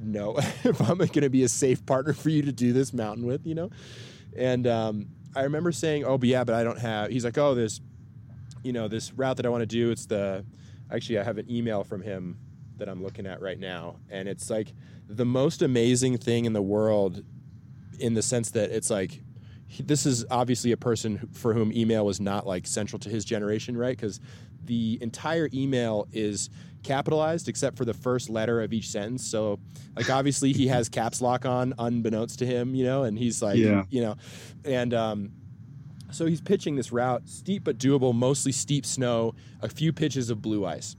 know 0.00 0.36
if 0.64 0.80
I'm 0.80 0.98
going 0.98 1.08
to 1.22 1.28
be 1.28 1.42
a 1.42 1.48
safe 1.48 1.84
partner 1.86 2.12
for 2.12 2.28
you 2.30 2.42
to 2.42 2.52
do 2.52 2.72
this 2.72 2.92
mountain 2.92 3.26
with, 3.26 3.44
you 3.46 3.54
know, 3.56 3.70
and 4.36 4.66
um, 4.66 5.08
I 5.36 5.42
remember 5.42 5.72
saying, 5.72 6.04
oh, 6.04 6.18
but 6.18 6.28
yeah, 6.28 6.44
but 6.44 6.54
I 6.54 6.64
don't 6.64 6.78
have. 6.78 7.10
He's 7.10 7.24
like, 7.24 7.38
oh, 7.38 7.54
this, 7.54 7.80
you 8.62 8.72
know, 8.72 8.88
this 8.88 9.12
route 9.12 9.36
that 9.36 9.46
I 9.46 9.48
want 9.48 9.62
to 9.62 9.66
do. 9.66 9.90
It's 9.90 10.06
the 10.06 10.44
actually, 10.90 11.18
I 11.18 11.22
have 11.22 11.38
an 11.38 11.50
email 11.50 11.84
from 11.84 12.02
him 12.02 12.38
that 12.78 12.88
I'm 12.88 13.02
looking 13.02 13.26
at 13.26 13.40
right 13.40 13.58
now, 13.58 13.96
and 14.08 14.28
it's 14.28 14.50
like 14.50 14.72
the 15.08 15.24
most 15.24 15.62
amazing 15.62 16.18
thing 16.18 16.44
in 16.44 16.52
the 16.52 16.62
world, 16.62 17.24
in 17.98 18.14
the 18.14 18.22
sense 18.22 18.50
that 18.52 18.70
it's 18.70 18.90
like 18.90 19.20
this 19.80 20.06
is 20.06 20.24
obviously 20.30 20.72
a 20.72 20.76
person 20.76 21.28
for 21.32 21.52
whom 21.52 21.72
email 21.72 22.06
was 22.06 22.20
not 22.20 22.46
like 22.46 22.66
central 22.66 22.98
to 23.00 23.08
his 23.08 23.24
generation, 23.24 23.76
right? 23.76 23.96
Because 23.96 24.20
the 24.64 24.98
entire 25.00 25.48
email 25.52 26.08
is 26.12 26.50
capitalized 26.82 27.48
except 27.48 27.76
for 27.76 27.84
the 27.84 27.94
first 27.94 28.30
letter 28.30 28.60
of 28.62 28.72
each 28.72 28.88
sentence. 28.88 29.24
So, 29.26 29.58
like, 29.96 30.10
obviously 30.10 30.52
he 30.52 30.68
has 30.68 30.88
caps 30.88 31.20
lock 31.20 31.44
on, 31.46 31.74
unbeknownst 31.78 32.38
to 32.40 32.46
him, 32.46 32.74
you 32.74 32.84
know, 32.84 33.02
and 33.04 33.18
he's 33.18 33.42
like, 33.42 33.56
Yeah. 33.58 33.84
you 33.90 34.00
know, 34.02 34.16
and 34.64 34.94
um, 34.94 35.32
so 36.10 36.26
he's 36.26 36.40
pitching 36.40 36.76
this 36.76 36.90
route, 36.92 37.28
steep 37.28 37.64
but 37.64 37.78
doable, 37.78 38.14
mostly 38.14 38.52
steep 38.52 38.86
snow, 38.86 39.34
a 39.60 39.68
few 39.68 39.92
pitches 39.92 40.30
of 40.30 40.40
blue 40.40 40.64
ice. 40.64 40.96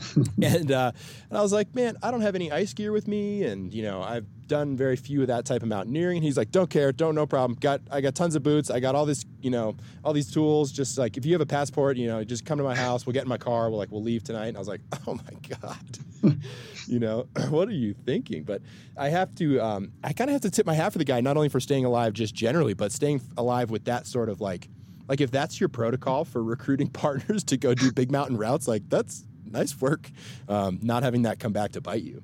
and 0.42 0.72
uh, 0.72 0.92
and 1.28 1.38
I 1.38 1.42
was 1.42 1.52
like, 1.52 1.74
man, 1.74 1.96
I 2.02 2.10
don't 2.10 2.22
have 2.22 2.34
any 2.34 2.50
ice 2.50 2.72
gear 2.72 2.90
with 2.90 3.06
me, 3.06 3.44
and 3.44 3.72
you 3.72 3.82
know, 3.82 4.00
I've 4.02 4.24
done 4.50 4.76
very 4.76 4.96
few 4.96 5.22
of 5.22 5.28
that 5.28 5.44
type 5.44 5.62
of 5.62 5.68
mountaineering. 5.68 6.18
And 6.18 6.24
he's 6.24 6.36
like, 6.36 6.50
don't 6.50 6.68
care, 6.68 6.90
don't 6.92 7.14
no 7.14 7.24
problem. 7.24 7.56
Got 7.60 7.82
I 7.90 8.00
got 8.00 8.16
tons 8.16 8.34
of 8.34 8.42
boots. 8.42 8.68
I 8.68 8.80
got 8.80 8.96
all 8.96 9.06
this, 9.06 9.24
you 9.40 9.50
know, 9.50 9.76
all 10.04 10.12
these 10.12 10.30
tools. 10.30 10.72
Just 10.72 10.98
like 10.98 11.16
if 11.16 11.24
you 11.24 11.32
have 11.32 11.40
a 11.40 11.46
passport, 11.46 11.96
you 11.96 12.08
know, 12.08 12.22
just 12.24 12.44
come 12.44 12.58
to 12.58 12.64
my 12.64 12.74
house. 12.74 13.06
We'll 13.06 13.14
get 13.14 13.22
in 13.22 13.28
my 13.28 13.38
car. 13.38 13.70
We'll 13.70 13.78
like 13.78 13.92
we'll 13.92 14.02
leave 14.02 14.24
tonight. 14.24 14.48
And 14.48 14.56
I 14.56 14.60
was 14.60 14.68
like, 14.68 14.80
oh 15.06 15.14
my 15.14 15.56
god, 15.60 15.98
you 16.86 16.98
know, 16.98 17.28
what 17.48 17.68
are 17.68 17.72
you 17.72 17.94
thinking? 17.94 18.42
But 18.42 18.60
I 18.96 19.08
have 19.08 19.34
to, 19.36 19.60
um, 19.60 19.92
I 20.02 20.12
kind 20.12 20.28
of 20.28 20.32
have 20.32 20.42
to 20.42 20.50
tip 20.50 20.66
my 20.66 20.74
hat 20.74 20.92
for 20.92 20.98
the 20.98 21.04
guy, 21.04 21.20
not 21.20 21.36
only 21.36 21.48
for 21.48 21.60
staying 21.60 21.84
alive 21.84 22.12
just 22.12 22.34
generally, 22.34 22.74
but 22.74 22.90
staying 22.90 23.22
alive 23.36 23.70
with 23.70 23.84
that 23.84 24.06
sort 24.06 24.28
of 24.28 24.40
like. 24.40 24.68
Like 25.08 25.20
if 25.20 25.32
that's 25.32 25.58
your 25.58 25.68
protocol 25.68 26.24
for 26.24 26.40
recruiting 26.40 26.88
partners 27.04 27.42
to 27.44 27.56
go 27.56 27.74
do 27.74 27.90
big 27.90 28.12
mountain 28.12 28.36
routes, 28.36 28.68
like 28.68 28.88
that's 28.88 29.24
nice 29.44 29.80
work. 29.80 30.08
Um, 30.48 30.78
not 30.82 31.02
having 31.02 31.22
that 31.22 31.40
come 31.40 31.52
back 31.52 31.72
to 31.72 31.80
bite 31.80 32.02
you. 32.02 32.22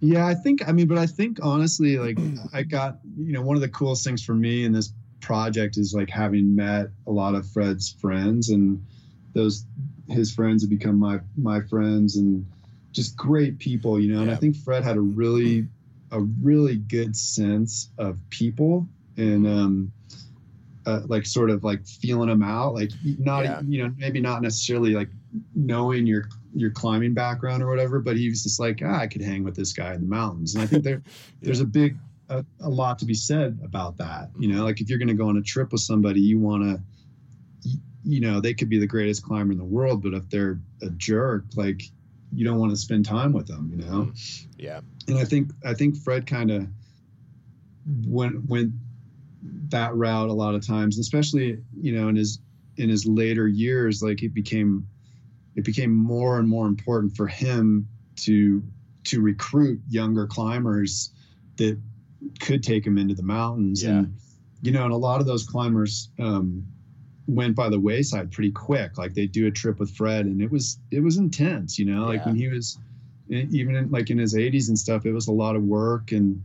Yeah, 0.00 0.26
I 0.26 0.34
think 0.34 0.66
I 0.66 0.72
mean, 0.72 0.86
but 0.86 0.98
I 0.98 1.06
think 1.06 1.38
honestly, 1.42 1.98
like 1.98 2.18
I 2.52 2.62
got 2.62 2.98
you 3.18 3.32
know 3.32 3.42
one 3.42 3.56
of 3.56 3.62
the 3.62 3.68
coolest 3.68 4.04
things 4.04 4.24
for 4.24 4.34
me 4.34 4.64
in 4.64 4.72
this 4.72 4.92
project 5.20 5.76
is 5.76 5.92
like 5.94 6.08
having 6.08 6.54
met 6.56 6.88
a 7.06 7.10
lot 7.10 7.34
of 7.34 7.46
Fred's 7.50 7.92
friends 8.00 8.48
and 8.48 8.82
those 9.34 9.66
his 10.08 10.34
friends 10.34 10.62
have 10.62 10.70
become 10.70 10.98
my 10.98 11.20
my 11.36 11.60
friends 11.60 12.16
and 12.16 12.46
just 12.92 13.16
great 13.16 13.58
people, 13.58 14.00
you 14.00 14.12
know. 14.12 14.22
And 14.22 14.30
I 14.30 14.36
think 14.36 14.56
Fred 14.56 14.82
had 14.82 14.96
a 14.96 15.00
really 15.00 15.68
a 16.10 16.20
really 16.20 16.76
good 16.76 17.14
sense 17.14 17.90
of 17.98 18.18
people 18.30 18.88
and 19.16 19.46
um 19.46 19.92
uh, 20.86 21.02
like 21.06 21.26
sort 21.26 21.50
of 21.50 21.62
like 21.62 21.86
feeling 21.86 22.28
them 22.30 22.42
out, 22.42 22.74
like 22.74 22.90
not 23.18 23.44
Yeah. 23.44 23.60
you 23.66 23.82
know 23.84 23.94
maybe 23.98 24.20
not 24.20 24.40
necessarily 24.42 24.94
like 24.94 25.10
knowing 25.54 26.06
your 26.06 26.28
your 26.54 26.70
climbing 26.70 27.14
background 27.14 27.62
or 27.62 27.68
whatever, 27.68 28.00
but 28.00 28.16
he 28.16 28.28
was 28.28 28.42
just 28.42 28.58
like, 28.58 28.80
ah, 28.84 28.98
I 29.00 29.06
could 29.06 29.22
hang 29.22 29.44
with 29.44 29.54
this 29.56 29.72
guy 29.72 29.94
in 29.94 30.00
the 30.00 30.06
mountains. 30.06 30.54
And 30.54 30.62
I 30.64 30.66
think 30.66 30.84
there 30.84 31.02
there's 31.42 31.60
a 31.60 31.64
big 31.64 31.96
a, 32.28 32.44
a 32.60 32.68
lot 32.68 32.98
to 33.00 33.04
be 33.06 33.14
said 33.14 33.58
about 33.64 33.96
that. 33.98 34.30
You 34.38 34.52
know, 34.52 34.64
like 34.64 34.80
if 34.80 34.88
you're 34.88 34.98
going 34.98 35.08
to 35.08 35.14
go 35.14 35.28
on 35.28 35.36
a 35.36 35.42
trip 35.42 35.72
with 35.72 35.80
somebody, 35.80 36.20
you 36.20 36.38
want 36.38 36.62
to, 36.64 37.70
you 38.04 38.20
know, 38.20 38.40
they 38.40 38.54
could 38.54 38.68
be 38.68 38.78
the 38.78 38.86
greatest 38.86 39.22
climber 39.22 39.52
in 39.52 39.58
the 39.58 39.64
world, 39.64 40.02
but 40.02 40.14
if 40.14 40.28
they're 40.30 40.58
a 40.82 40.90
jerk, 40.90 41.44
like 41.54 41.82
you 42.32 42.44
don't 42.44 42.58
want 42.58 42.70
to 42.70 42.76
spend 42.76 43.04
time 43.04 43.32
with 43.32 43.46
them. 43.46 43.70
You 43.74 43.84
know, 43.84 44.12
Yeah. 44.58 44.80
and 45.08 45.18
I 45.18 45.24
think 45.24 45.52
I 45.64 45.74
think 45.74 45.96
Fred 45.96 46.26
kind 46.26 46.50
of 46.50 46.66
went 48.06 48.48
went 48.48 48.72
that 49.70 49.94
route 49.94 50.28
a 50.28 50.32
lot 50.32 50.54
of 50.54 50.66
times, 50.66 50.98
especially 50.98 51.58
you 51.80 51.92
know 51.92 52.08
in 52.08 52.16
his 52.16 52.40
in 52.76 52.88
his 52.88 53.06
later 53.06 53.48
years. 53.48 54.02
Like 54.02 54.22
it 54.22 54.32
became 54.34 54.86
it 55.60 55.64
became 55.66 55.94
more 55.94 56.38
and 56.38 56.48
more 56.48 56.66
important 56.66 57.14
for 57.14 57.26
him 57.26 57.86
to 58.16 58.62
to 59.04 59.20
recruit 59.20 59.80
younger 59.88 60.26
climbers 60.26 61.10
that 61.56 61.78
could 62.40 62.62
take 62.62 62.86
him 62.86 62.96
into 62.98 63.14
the 63.14 63.22
mountains. 63.22 63.82
Yeah. 63.82 63.90
and 63.90 64.14
you 64.62 64.72
know 64.72 64.84
and 64.84 64.92
a 64.92 64.96
lot 64.96 65.20
of 65.20 65.26
those 65.26 65.44
climbers 65.46 66.08
um, 66.18 66.64
went 67.26 67.54
by 67.54 67.68
the 67.68 67.78
wayside 67.78 68.32
pretty 68.32 68.50
quick. 68.52 68.96
Like 68.98 69.12
they 69.14 69.26
do 69.26 69.46
a 69.46 69.50
trip 69.50 69.78
with 69.78 69.94
fred 69.94 70.24
and 70.26 70.40
it 70.40 70.50
was 70.50 70.78
it 70.90 71.00
was 71.00 71.18
intense 71.18 71.78
you 71.78 71.84
know? 71.84 72.06
Like 72.06 72.24
when 72.24 72.36
he 72.36 72.48
was 72.48 72.78
even 73.28 73.76
in, 73.76 73.90
like 73.90 74.10
in 74.10 74.18
his 74.18 74.34
80s 74.34 74.68
and 74.68 74.78
stuff 74.78 75.06
it 75.06 75.12
was 75.12 75.28
a 75.28 75.32
lot 75.32 75.56
of 75.56 75.62
work 75.62 76.12
and 76.12 76.42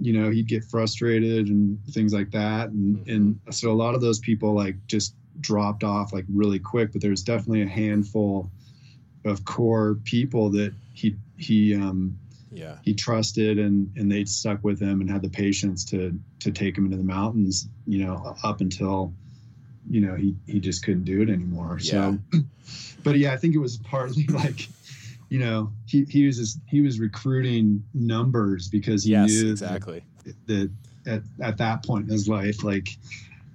you 0.00 0.12
know 0.12 0.30
he'd 0.30 0.48
get 0.48 0.64
frustrated 0.64 1.48
and 1.48 1.78
things 1.90 2.12
like 2.14 2.30
that. 2.30 2.70
And 2.70 2.96
Mhm. 2.98 3.14
and 3.14 3.40
so 3.50 3.72
a 3.72 3.78
lot 3.84 3.94
of 3.96 4.00
those 4.00 4.20
people 4.20 4.54
like 4.54 4.76
just 4.86 5.14
dropped 5.40 5.82
off 5.84 6.12
like 6.12 6.24
really 6.32 6.58
quick 6.58 6.92
but 6.92 7.00
there's 7.00 7.22
definitely 7.22 7.62
a 7.62 7.68
handful 7.68 8.50
of 9.24 9.44
core 9.44 9.96
people 10.04 10.50
that 10.50 10.72
he 10.94 11.16
he 11.36 11.74
um 11.74 12.16
Yeah. 12.50 12.76
he 12.82 12.92
trusted 12.94 13.58
and 13.58 13.90
and 13.96 14.10
they 14.12 14.24
stuck 14.24 14.62
with 14.62 14.78
him 14.80 15.00
and 15.00 15.10
had 15.10 15.22
the 15.22 15.28
patience 15.30 15.84
to 15.86 16.18
to 16.40 16.50
take 16.50 16.76
him 16.76 16.84
into 16.84 16.96
the 16.98 17.04
mountains 17.04 17.68
you 17.86 18.04
know 18.04 18.36
up 18.42 18.60
until 18.60 19.12
you 19.90 20.00
know 20.00 20.14
he 20.14 20.34
he 20.46 20.60
just 20.60 20.84
couldn't 20.84 21.04
do 21.04 21.22
it 21.22 21.28
anymore 21.30 21.78
so 21.80 22.18
but 23.04 23.16
yeah 23.18 23.32
i 23.32 23.36
think 23.36 23.54
it 23.54 23.58
was 23.58 23.78
partly 23.78 24.26
like 24.28 24.68
you 25.28 25.38
know 25.38 25.72
he 25.86 26.04
he 26.04 26.26
was 26.26 26.36
just, 26.36 26.58
he 26.68 26.80
was 26.82 27.00
recruiting 27.00 27.82
numbers 27.94 28.68
because 28.68 29.02
he 29.04 29.12
Yes, 29.12 29.28
knew 29.30 29.44
that- 29.46 29.50
exactly. 29.52 30.04
that 30.46 30.70
at, 31.06 31.22
at 31.40 31.56
that 31.58 31.84
point 31.84 32.04
in 32.06 32.12
his 32.12 32.28
life 32.28 32.62
like 32.62 32.96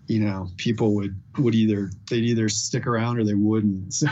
you 0.08 0.20
know 0.20 0.48
people 0.58 0.96
would 0.96 1.20
would 1.38 1.54
either 1.54 1.92
they'd 2.10 2.24
either 2.24 2.50
stick 2.50 2.88
around 2.88 3.20
or 3.20 3.24
they 3.24 3.34
wouldn't 3.34 3.94
so 3.94 4.08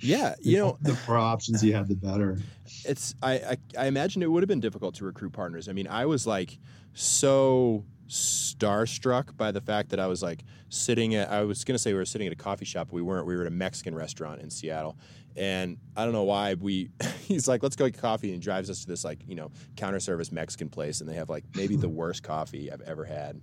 Yeah. 0.00 0.34
You 0.40 0.58
know, 0.58 0.78
the 0.80 0.98
more 1.06 1.18
options 1.18 1.62
you 1.62 1.74
had 1.74 1.88
the 1.88 1.94
better 1.94 2.38
it's 2.84 3.14
I, 3.22 3.32
I 3.32 3.56
I 3.78 3.86
imagine 3.86 4.22
it 4.22 4.30
would 4.30 4.42
have 4.42 4.48
been 4.48 4.60
difficult 4.60 4.94
to 4.96 5.04
recruit 5.04 5.32
partners. 5.32 5.68
I 5.68 5.72
mean, 5.72 5.86
I 5.86 6.06
was 6.06 6.26
like 6.26 6.58
so 6.94 7.84
starstruck 8.08 9.36
by 9.36 9.52
the 9.52 9.60
fact 9.60 9.90
that 9.90 10.00
I 10.00 10.06
was 10.06 10.22
like 10.22 10.44
sitting 10.70 11.14
at 11.14 11.30
I 11.30 11.42
was 11.42 11.64
gonna 11.64 11.78
say 11.78 11.92
we 11.92 11.98
were 11.98 12.04
sitting 12.04 12.26
at 12.26 12.32
a 12.32 12.36
coffee 12.36 12.64
shop, 12.64 12.88
but 12.88 12.94
we 12.94 13.02
weren't. 13.02 13.26
We 13.26 13.36
were 13.36 13.42
at 13.42 13.46
a 13.46 13.50
Mexican 13.50 13.94
restaurant 13.94 14.40
in 14.40 14.50
Seattle. 14.50 14.96
And 15.36 15.76
I 15.96 16.04
don't 16.04 16.12
know 16.12 16.24
why 16.24 16.54
we 16.54 16.90
he's 17.20 17.46
like, 17.46 17.62
let's 17.62 17.76
go 17.76 17.86
get 17.86 18.00
coffee 18.00 18.28
and 18.28 18.34
he 18.34 18.40
drives 18.40 18.70
us 18.70 18.80
to 18.82 18.86
this 18.86 19.04
like, 19.04 19.20
you 19.26 19.34
know, 19.34 19.50
counter 19.76 20.00
service 20.00 20.32
Mexican 20.32 20.68
place 20.68 21.00
and 21.00 21.08
they 21.08 21.14
have 21.14 21.28
like 21.28 21.44
maybe 21.54 21.76
the 21.76 21.88
worst 21.88 22.22
coffee 22.22 22.72
I've 22.72 22.82
ever 22.82 23.04
had. 23.04 23.40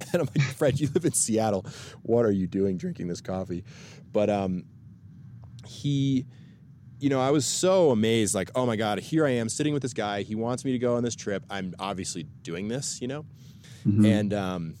And 0.12 0.22
I'm 0.22 0.28
like, 0.36 0.42
Fred, 0.46 0.78
you 0.80 0.88
live 0.94 1.04
in 1.04 1.12
Seattle. 1.12 1.66
What 2.02 2.24
are 2.24 2.30
you 2.30 2.46
doing 2.46 2.76
drinking 2.76 3.08
this 3.08 3.20
coffee? 3.20 3.64
But 4.12 4.30
um 4.30 4.64
he 5.66 6.26
you 6.98 7.10
know, 7.10 7.20
I 7.20 7.30
was 7.30 7.44
so 7.44 7.90
amazed, 7.90 8.34
like, 8.34 8.50
oh 8.54 8.64
my 8.64 8.74
God, 8.76 8.98
here 9.00 9.26
I 9.26 9.30
am 9.32 9.50
sitting 9.50 9.74
with 9.74 9.82
this 9.82 9.92
guy. 9.92 10.22
He 10.22 10.34
wants 10.34 10.64
me 10.64 10.72
to 10.72 10.78
go 10.78 10.96
on 10.96 11.02
this 11.02 11.14
trip. 11.14 11.44
I'm 11.50 11.74
obviously 11.78 12.22
doing 12.42 12.68
this, 12.68 13.02
you 13.02 13.08
know? 13.08 13.26
Mhm. 13.86 14.06
And 14.06 14.32
um, 14.32 14.74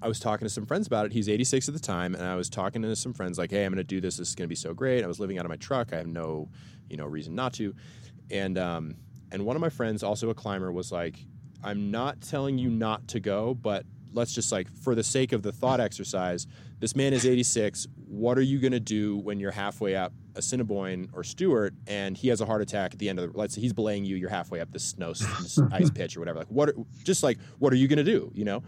I 0.00 0.08
was 0.08 0.18
talking 0.18 0.46
to 0.46 0.50
some 0.50 0.64
friends 0.64 0.86
about 0.86 1.04
it. 1.04 1.12
He's 1.12 1.28
86 1.28 1.68
at 1.68 1.74
the 1.74 1.80
time, 1.80 2.14
and 2.14 2.24
I 2.24 2.34
was 2.34 2.48
talking 2.48 2.80
to 2.82 2.96
some 2.96 3.12
friends 3.12 3.38
like, 3.38 3.50
"Hey, 3.50 3.64
I'm 3.64 3.72
going 3.72 3.76
to 3.76 3.84
do 3.84 4.00
this. 4.00 4.16
This 4.16 4.28
is 4.30 4.34
going 4.34 4.46
to 4.46 4.48
be 4.48 4.56
so 4.56 4.72
great." 4.74 5.04
I 5.04 5.06
was 5.06 5.20
living 5.20 5.38
out 5.38 5.44
of 5.44 5.50
my 5.50 5.56
truck. 5.56 5.92
I 5.92 5.98
have 5.98 6.06
no, 6.06 6.48
you 6.88 6.96
know, 6.96 7.04
reason 7.06 7.34
not 7.34 7.52
to. 7.54 7.74
And 8.30 8.56
um, 8.58 8.94
and 9.30 9.44
one 9.44 9.54
of 9.54 9.60
my 9.60 9.68
friends, 9.68 10.02
also 10.02 10.30
a 10.30 10.34
climber, 10.34 10.72
was 10.72 10.90
like, 10.90 11.24
"I'm 11.62 11.90
not 11.90 12.20
telling 12.22 12.58
you 12.58 12.70
not 12.70 13.06
to 13.08 13.20
go, 13.20 13.54
but 13.54 13.84
let's 14.12 14.34
just 14.34 14.52
like, 14.52 14.68
for 14.82 14.94
the 14.94 15.02
sake 15.02 15.32
of 15.32 15.42
the 15.42 15.52
thought 15.52 15.80
exercise, 15.80 16.46
this 16.78 16.96
man 16.96 17.12
is 17.12 17.26
86. 17.26 17.86
What 18.06 18.38
are 18.38 18.42
you 18.42 18.58
going 18.58 18.72
to 18.72 18.80
do 18.80 19.16
when 19.18 19.40
you're 19.40 19.52
halfway 19.52 19.94
up 19.96 20.12
Assiniboine 20.34 21.10
or 21.12 21.24
Stuart, 21.24 21.74
and 21.86 22.16
he 22.16 22.28
has 22.28 22.40
a 22.40 22.46
heart 22.46 22.62
attack 22.62 22.92
at 22.92 22.98
the 22.98 23.08
end 23.08 23.18
of 23.18 23.32
the? 23.32 23.38
Let's 23.38 23.54
say 23.54 23.60
he's 23.60 23.72
belaying 23.72 24.04
you. 24.04 24.16
You're 24.16 24.30
halfway 24.30 24.60
up 24.60 24.70
this 24.70 24.84
snow 24.84 25.12
this 25.12 25.58
ice 25.72 25.90
pitch 25.90 26.16
or 26.16 26.20
whatever. 26.20 26.38
Like, 26.40 26.48
what? 26.48 26.70
Are, 26.70 26.74
just 27.04 27.22
like, 27.22 27.38
what 27.58 27.72
are 27.72 27.76
you 27.76 27.88
going 27.88 27.98
to 27.98 28.04
do? 28.04 28.30
You 28.34 28.44
know? 28.44 28.62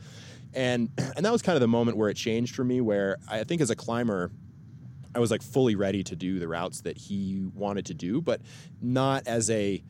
and 0.54 0.90
and 1.16 1.24
that 1.24 1.32
was 1.32 1.42
kind 1.42 1.56
of 1.56 1.60
the 1.60 1.68
moment 1.68 1.96
where 1.96 2.08
it 2.08 2.14
changed 2.14 2.54
for 2.54 2.64
me 2.64 2.80
where 2.80 3.18
i 3.28 3.44
think 3.44 3.60
as 3.60 3.70
a 3.70 3.76
climber 3.76 4.30
i 5.14 5.18
was 5.18 5.30
like 5.30 5.42
fully 5.42 5.74
ready 5.74 6.02
to 6.02 6.16
do 6.16 6.38
the 6.38 6.48
routes 6.48 6.80
that 6.82 6.96
he 6.96 7.44
wanted 7.54 7.86
to 7.86 7.94
do 7.94 8.20
but 8.20 8.40
not 8.80 9.26
as 9.26 9.50
a 9.50 9.82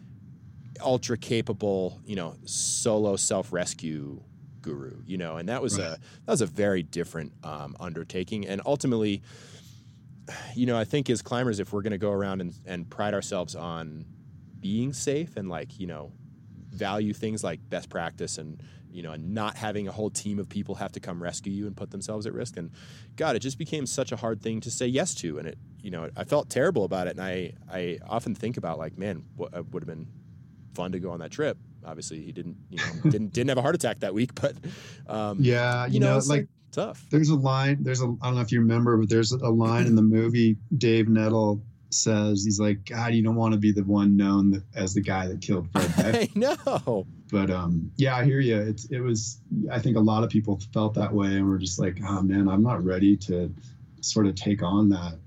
ultra 0.83 1.17
capable 1.17 2.01
you 2.05 2.17
know 2.17 2.35
solo 2.45 3.17
self-rescue 3.17 4.21
guru 4.65 5.03
you 5.07 5.19
know 5.19 5.37
and 5.37 5.49
that 5.49 5.63
was 5.63 5.79
a 5.79 5.99
that 6.25 6.33
was 6.33 6.41
a 6.41 6.47
very 6.47 6.83
different 6.83 7.33
um, 7.45 7.77
undertaking. 7.79 8.47
And 8.47 8.61
ultimately 8.65 9.23
you 10.55 10.65
know 10.65 10.77
i 10.79 10.85
think 10.85 11.11
as 11.11 11.21
climbers 11.21 11.61
if 11.61 11.73
we're 11.73 11.83
going 11.83 11.91
to 11.91 11.99
go 11.99 12.11
around 12.11 12.41
and, 12.41 12.55
and 12.65 12.89
pride 12.89 13.13
ourselves 13.13 13.55
on 13.55 14.07
being 14.59 14.95
safe 14.95 15.37
and 15.37 15.51
like 15.51 15.79
you 15.79 15.87
know 15.87 16.11
value 16.71 17.13
things 17.13 17.45
like 17.45 17.61
best 17.69 17.91
practice 17.91 18.39
and 18.39 18.63
you 18.91 19.03
know 19.03 19.13
and 19.13 19.35
not 19.35 19.57
having 19.57 19.89
a 19.89 19.93
whole 19.93 20.09
team 20.09 20.39
of 20.39 20.49
people 20.49 20.77
have 20.77 20.93
to 20.93 21.01
come 21.01 21.23
rescue 21.23 21.53
you 21.53 21.67
and 21.67 21.77
put 21.77 21.91
themselves 21.91 22.27
at 22.27 22.33
risk. 22.33 22.57
And 22.57 22.71
god 23.17 23.37
it 23.37 23.41
just 23.41 23.59
became 23.59 23.87
such 23.87 24.13
a 24.13 24.17
hard 24.17 24.41
thing 24.41 24.61
to 24.61 24.71
say 24.71 24.87
yes 24.87 25.15
to. 25.17 25.39
And 25.39 25.49
it 25.49 25.59
you 25.83 25.91
know 25.91 26.09
i 26.17 26.25
felt 26.25 26.49
terrible 26.49 26.85
about 26.85 27.07
it. 27.09 27.17
And 27.17 27.21
i 27.21 27.53
i 27.71 27.99
often 28.07 28.35
think 28.35 28.57
about 28.57 28.79
like 28.79 28.97
man 28.97 29.25
what 29.37 29.53
would 29.73 29.83
have 29.83 29.89
been 29.89 30.07
fun 30.75 30.93
to 30.93 30.99
go 30.99 31.11
on 31.11 31.21
that 31.21 31.31
trip 31.31 31.59
obviously 31.85 32.23
he 32.23 32.33
didn't 32.33 32.57
you 32.71 32.79
know 32.79 32.85
didn't 33.11 33.33
didn't 33.33 33.49
have 33.49 33.59
a 33.59 33.63
heart 33.63 33.75
attack 33.75 34.01
that 34.01 34.15
week 34.15 34.35
but 34.35 34.55
um 35.09 35.39
Yeah, 35.41 35.87
you, 35.87 36.01
know, 36.01 36.17
it's 36.17 36.29
like 36.29 36.49
tough 36.73 37.05
there's 37.11 37.29
a 37.29 37.37
line. 37.37 37.79
There's 37.83 38.03
a 38.03 38.17
I 38.23 38.27
don't 38.27 38.35
know 38.37 38.41
if 38.41 38.53
you 38.53 38.61
remember, 38.61 38.97
but 38.97 39.09
there's 39.09 39.33
a 39.33 39.49
line 39.49 39.87
in 39.87 39.95
the 39.95 40.03
movie. 40.03 40.57
Dave 40.77 41.09
Nettle 41.09 41.63
says 41.91 42.45
he's 42.45 42.59
like, 42.59 42.85
God, 42.87 43.15
you 43.15 43.23
don't 43.23 43.37
want 43.37 43.53
to 43.53 43.59
be 43.59 43.71
the 43.71 43.85
one 43.85 44.17
known 44.17 44.63
as 44.75 44.95
the 44.95 45.01
guy 45.01 45.29
that 45.29 45.41
killed 45.41 45.71
Fred 45.71 45.97
Beck. 45.97 46.15
i 46.15 46.29
know 46.35 47.07
but 47.35 47.51
um, 47.51 47.91
yeah, 47.97 48.15
I 48.15 48.25
hear 48.25 48.39
you. 48.39 48.57
It's 48.57 48.85
it 48.93 49.01
was. 49.01 49.41
I 49.69 49.81
think 49.81 49.97
a 49.97 50.01
lot 50.01 50.23
of 50.23 50.31
people 50.31 50.61
felt 50.73 50.95
that 50.95 51.13
way, 51.13 51.27
and 51.27 51.49
were 51.49 51.59
just 51.59 51.81
like, 51.81 51.99
oh 52.07 52.23
man, 52.23 52.49
I'm 52.49 52.63
not 52.63 52.85
ready 52.85 53.17
to 53.29 53.53
sort 54.03 54.27
of 54.27 54.37
take 54.37 54.63
on 54.63 54.89
that 54.91 55.19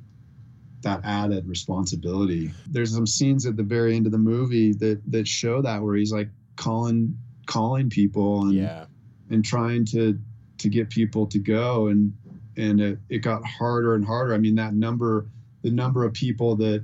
that 0.84 1.02
added 1.04 1.46
responsibility. 1.48 2.52
There's 2.67 2.93
some 2.93 3.08
scenes 3.08 3.46
at 3.46 3.58
the 3.58 3.63
very 3.63 3.96
end 3.96 4.06
of 4.06 4.13
the 4.13 4.17
movie 4.17 4.72
that 4.74 5.02
that 5.12 5.28
show 5.28 5.62
that 5.62 5.82
where 5.82 5.98
he's 5.98 6.13
like 6.13 6.30
calling 6.58 7.17
calling 7.46 7.89
people 7.89 8.43
and 8.43 8.54
yeah. 8.54 8.86
and 9.30 9.46
trying 9.46 9.86
to 9.86 10.20
to 10.58 10.70
get 10.70 10.89
people 10.89 11.26
to 11.28 11.39
go. 11.39 11.88
And 11.88 12.13
and 12.58 12.82
it, 12.82 13.00
it 13.10 13.20
got 13.20 13.46
harder 13.46 13.96
and 13.96 14.06
harder. 14.06 14.34
I 14.34 14.38
mean 14.38 14.56
that 14.56 14.74
number 14.74 15.28
the 15.62 15.72
number 15.72 16.04
of 16.04 16.13
people 16.13 16.56
that 16.58 16.84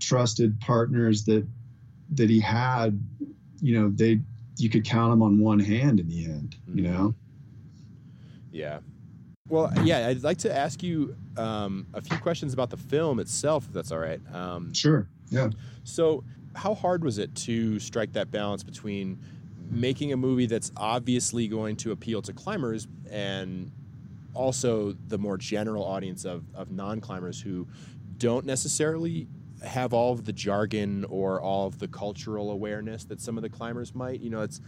trusted 0.00 0.58
partners 0.60 1.24
that 1.24 1.46
that 2.12 2.30
he 2.30 2.40
had 2.40 2.98
you 3.60 3.78
know 3.78 3.90
they 3.94 4.20
you 4.56 4.70
could 4.70 4.84
count 4.84 5.12
them 5.12 5.22
on 5.22 5.38
one 5.38 5.60
hand 5.60 6.00
in 6.00 6.08
the 6.08 6.24
end 6.24 6.56
you 6.74 6.82
know? 6.82 7.14
Yeah. 8.50 8.80
Well, 9.48 9.72
yeah, 9.82 10.08
I'd 10.08 10.22
like 10.22 10.38
to 10.38 10.54
ask 10.54 10.82
you 10.82 11.16
um, 11.36 11.86
a 11.94 12.02
few 12.02 12.18
questions 12.18 12.52
about 12.52 12.70
the 12.70 12.76
film 12.76 13.18
itself, 13.18 13.66
if 13.66 13.72
that's 13.72 13.90
all 13.90 13.98
right. 13.98 14.20
Um, 14.32 14.74
sure. 14.74 15.08
Yeah. 15.30 15.50
so, 15.84 16.24
how 16.54 16.74
hard 16.74 17.04
was 17.04 17.18
it 17.18 17.34
to 17.34 17.78
strike 17.78 18.12
that 18.14 18.30
balance 18.30 18.62
between 18.62 19.18
making 19.70 20.12
a 20.12 20.16
movie 20.16 20.46
that's 20.46 20.72
obviously 20.76 21.46
going 21.48 21.76
to 21.76 21.92
appeal 21.92 22.22
to 22.22 22.32
climbers 22.32 22.86
and 23.10 23.70
also 24.34 24.92
the 25.08 25.18
more 25.18 25.36
general 25.36 25.84
audience 25.84 26.24
of, 26.24 26.44
of 26.54 26.70
non 26.70 27.00
climbers 27.00 27.40
who 27.40 27.66
don't 28.16 28.44
necessarily 28.46 29.28
have 29.64 29.92
all 29.92 30.12
of 30.12 30.24
the 30.24 30.32
jargon 30.32 31.04
or 31.06 31.40
all 31.40 31.66
of 31.66 31.78
the 31.78 31.88
cultural 31.88 32.50
awareness 32.50 33.04
that 33.04 33.20
some 33.20 33.36
of 33.36 33.42
the 33.42 33.48
climbers 33.48 33.94
might? 33.94 34.20
You 34.20 34.30
know, 34.30 34.42
it's. 34.42 34.60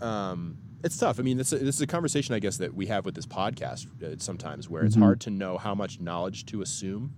Um, 0.00 0.58
it's 0.82 0.98
tough. 0.98 1.18
I 1.18 1.22
mean, 1.22 1.38
this, 1.38 1.48
this 1.50 1.76
is 1.76 1.80
a 1.80 1.86
conversation, 1.86 2.34
I 2.34 2.40
guess, 2.40 2.58
that 2.58 2.74
we 2.74 2.86
have 2.86 3.06
with 3.06 3.14
this 3.14 3.24
podcast 3.24 3.86
uh, 4.02 4.16
sometimes, 4.18 4.68
where 4.68 4.84
it's 4.84 4.96
Mhm. 4.96 5.00
hard 5.02 5.20
to 5.22 5.30
know 5.30 5.56
how 5.56 5.74
much 5.74 5.98
knowledge 5.98 6.44
to 6.46 6.60
assume, 6.60 7.14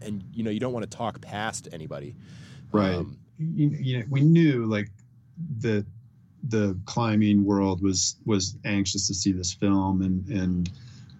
and 0.00 0.24
you 0.32 0.42
know, 0.42 0.50
you 0.50 0.58
don't 0.60 0.72
want 0.72 0.90
to 0.90 0.96
talk 0.96 1.20
past 1.20 1.68
anybody. 1.70 2.14
Right. 2.72 2.94
Um, 2.94 3.18
you, 3.38 3.68
you 3.68 3.98
know, 3.98 4.04
we 4.10 4.20
knew 4.20 4.66
like 4.66 4.90
that 5.60 5.86
the 6.48 6.78
climbing 6.86 7.44
world 7.44 7.82
was 7.82 8.16
was 8.24 8.56
anxious 8.64 9.06
to 9.08 9.14
see 9.14 9.32
this 9.32 9.52
film 9.52 10.02
and 10.02 10.26
and 10.28 10.70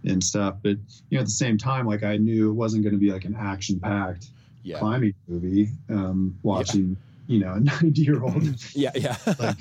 and 0.05 0.23
stuff 0.23 0.57
but 0.63 0.77
you 1.11 1.17
know 1.17 1.21
at 1.21 1.27
the 1.27 1.33
same 1.33 1.59
time 1.59 1.87
like 1.87 2.05
i 2.05 2.17
knew 2.17 2.51
it 2.51 2.55
wasn't 2.55 2.83
going 2.83 2.95
to 2.95 3.01
be 3.01 3.11
like 3.11 3.25
an 3.25 3.37
action 3.39 3.81
packed 3.81 4.29
yeah, 4.63 4.79
climbing 4.79 5.15
movie 5.27 5.71
um 5.91 6.39
watching 6.43 6.97
you 7.27 7.41
know 7.41 7.55
a 7.55 7.61
90 7.61 8.01
year 8.01 8.23
old 8.23 8.43
yeah, 8.75 8.91
yeah. 8.95 9.17
like 9.39 9.59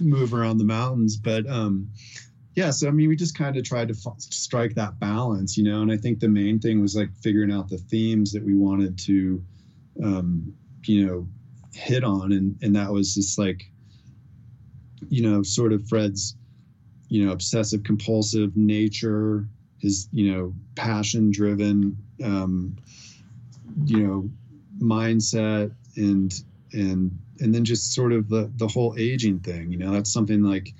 move 0.00 0.32
around 0.32 0.58
the 0.58 0.64
mountains 0.64 1.16
but 1.16 1.48
um 1.48 1.90
yeah 2.54 2.70
so 2.70 2.86
i 2.86 2.90
mean 2.90 3.08
we 3.08 3.16
just 3.16 3.36
kind 3.36 3.56
of 3.56 3.64
tried 3.64 3.88
to 3.88 3.94
f- 3.94 4.14
strike 4.18 4.74
that 4.74 4.98
balance 5.00 5.56
you 5.56 5.64
know 5.64 5.82
and 5.82 5.90
i 5.90 5.96
think 5.96 6.20
the 6.20 6.28
main 6.28 6.60
thing 6.60 6.80
was 6.80 6.94
like 6.94 7.12
figuring 7.16 7.50
out 7.52 7.68
the 7.68 7.78
themes 7.78 8.32
that 8.32 8.42
we 8.42 8.54
wanted 8.54 8.96
to 8.98 9.42
um 10.02 10.54
you 10.88 11.06
know 11.06 11.28
hit 11.74 12.04
on. 12.04 12.32
And 12.32 12.56
and 12.62 12.74
that 12.76 12.90
was 12.90 13.14
just 13.14 13.38
like 13.38 13.70
you 15.08 15.22
know 15.22 15.42
sort 15.42 15.72
of 15.72 15.86
fred's 15.88 16.36
you 17.08 17.24
know 17.24 17.32
obsessive 17.32 17.84
compulsive 17.84 18.56
nature 18.56 19.46
his 19.78 20.08
you 20.12 20.32
know 20.32 20.54
passion 20.74 21.30
driven 21.30 21.96
um 22.24 22.76
you 23.84 24.02
know 24.02 24.30
mindset 24.80 25.72
and 25.96 26.42
and 26.72 27.18
and 27.40 27.54
then 27.54 27.64
just 27.64 27.92
sort 27.92 28.12
of 28.12 28.28
the 28.28 28.50
the 28.56 28.66
whole 28.66 28.94
aging 28.98 29.38
thing 29.40 29.70
you 29.70 29.78
know 29.78 29.92
that's 29.92 30.12
something 30.12 30.42
like 30.42 30.74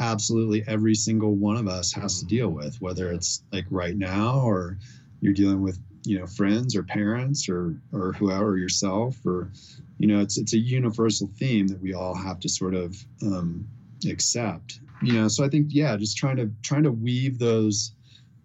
absolutely 0.00 0.64
every 0.66 0.94
single 0.94 1.34
one 1.34 1.56
of 1.56 1.68
us 1.68 1.92
has 1.92 2.20
to 2.20 2.26
deal 2.26 2.48
with 2.48 2.80
whether 2.80 3.12
it's 3.12 3.42
like 3.52 3.66
right 3.70 3.96
now 3.96 4.40
or 4.40 4.78
you're 5.20 5.34
dealing 5.34 5.62
with 5.62 5.78
you 6.04 6.18
know 6.18 6.26
friends 6.26 6.74
or 6.74 6.82
parents 6.82 7.48
or 7.48 7.76
or 7.92 8.12
whoever 8.14 8.56
yourself 8.56 9.16
or 9.24 9.50
you 9.98 10.06
know 10.06 10.20
it's 10.20 10.38
it's 10.38 10.52
a 10.52 10.58
universal 10.58 11.30
theme 11.38 11.66
that 11.68 11.80
we 11.80 11.94
all 11.94 12.14
have 12.14 12.40
to 12.40 12.48
sort 12.48 12.74
of 12.74 12.96
um 13.22 13.66
accept 14.08 14.80
you 15.02 15.12
know? 15.14 15.28
So 15.28 15.44
i 15.44 15.48
think 15.48 15.68
yeah 15.70 15.96
just 15.96 16.16
trying 16.16 16.36
to 16.36 16.50
trying 16.62 16.84
to 16.84 16.92
weave 16.92 17.38
those 17.38 17.94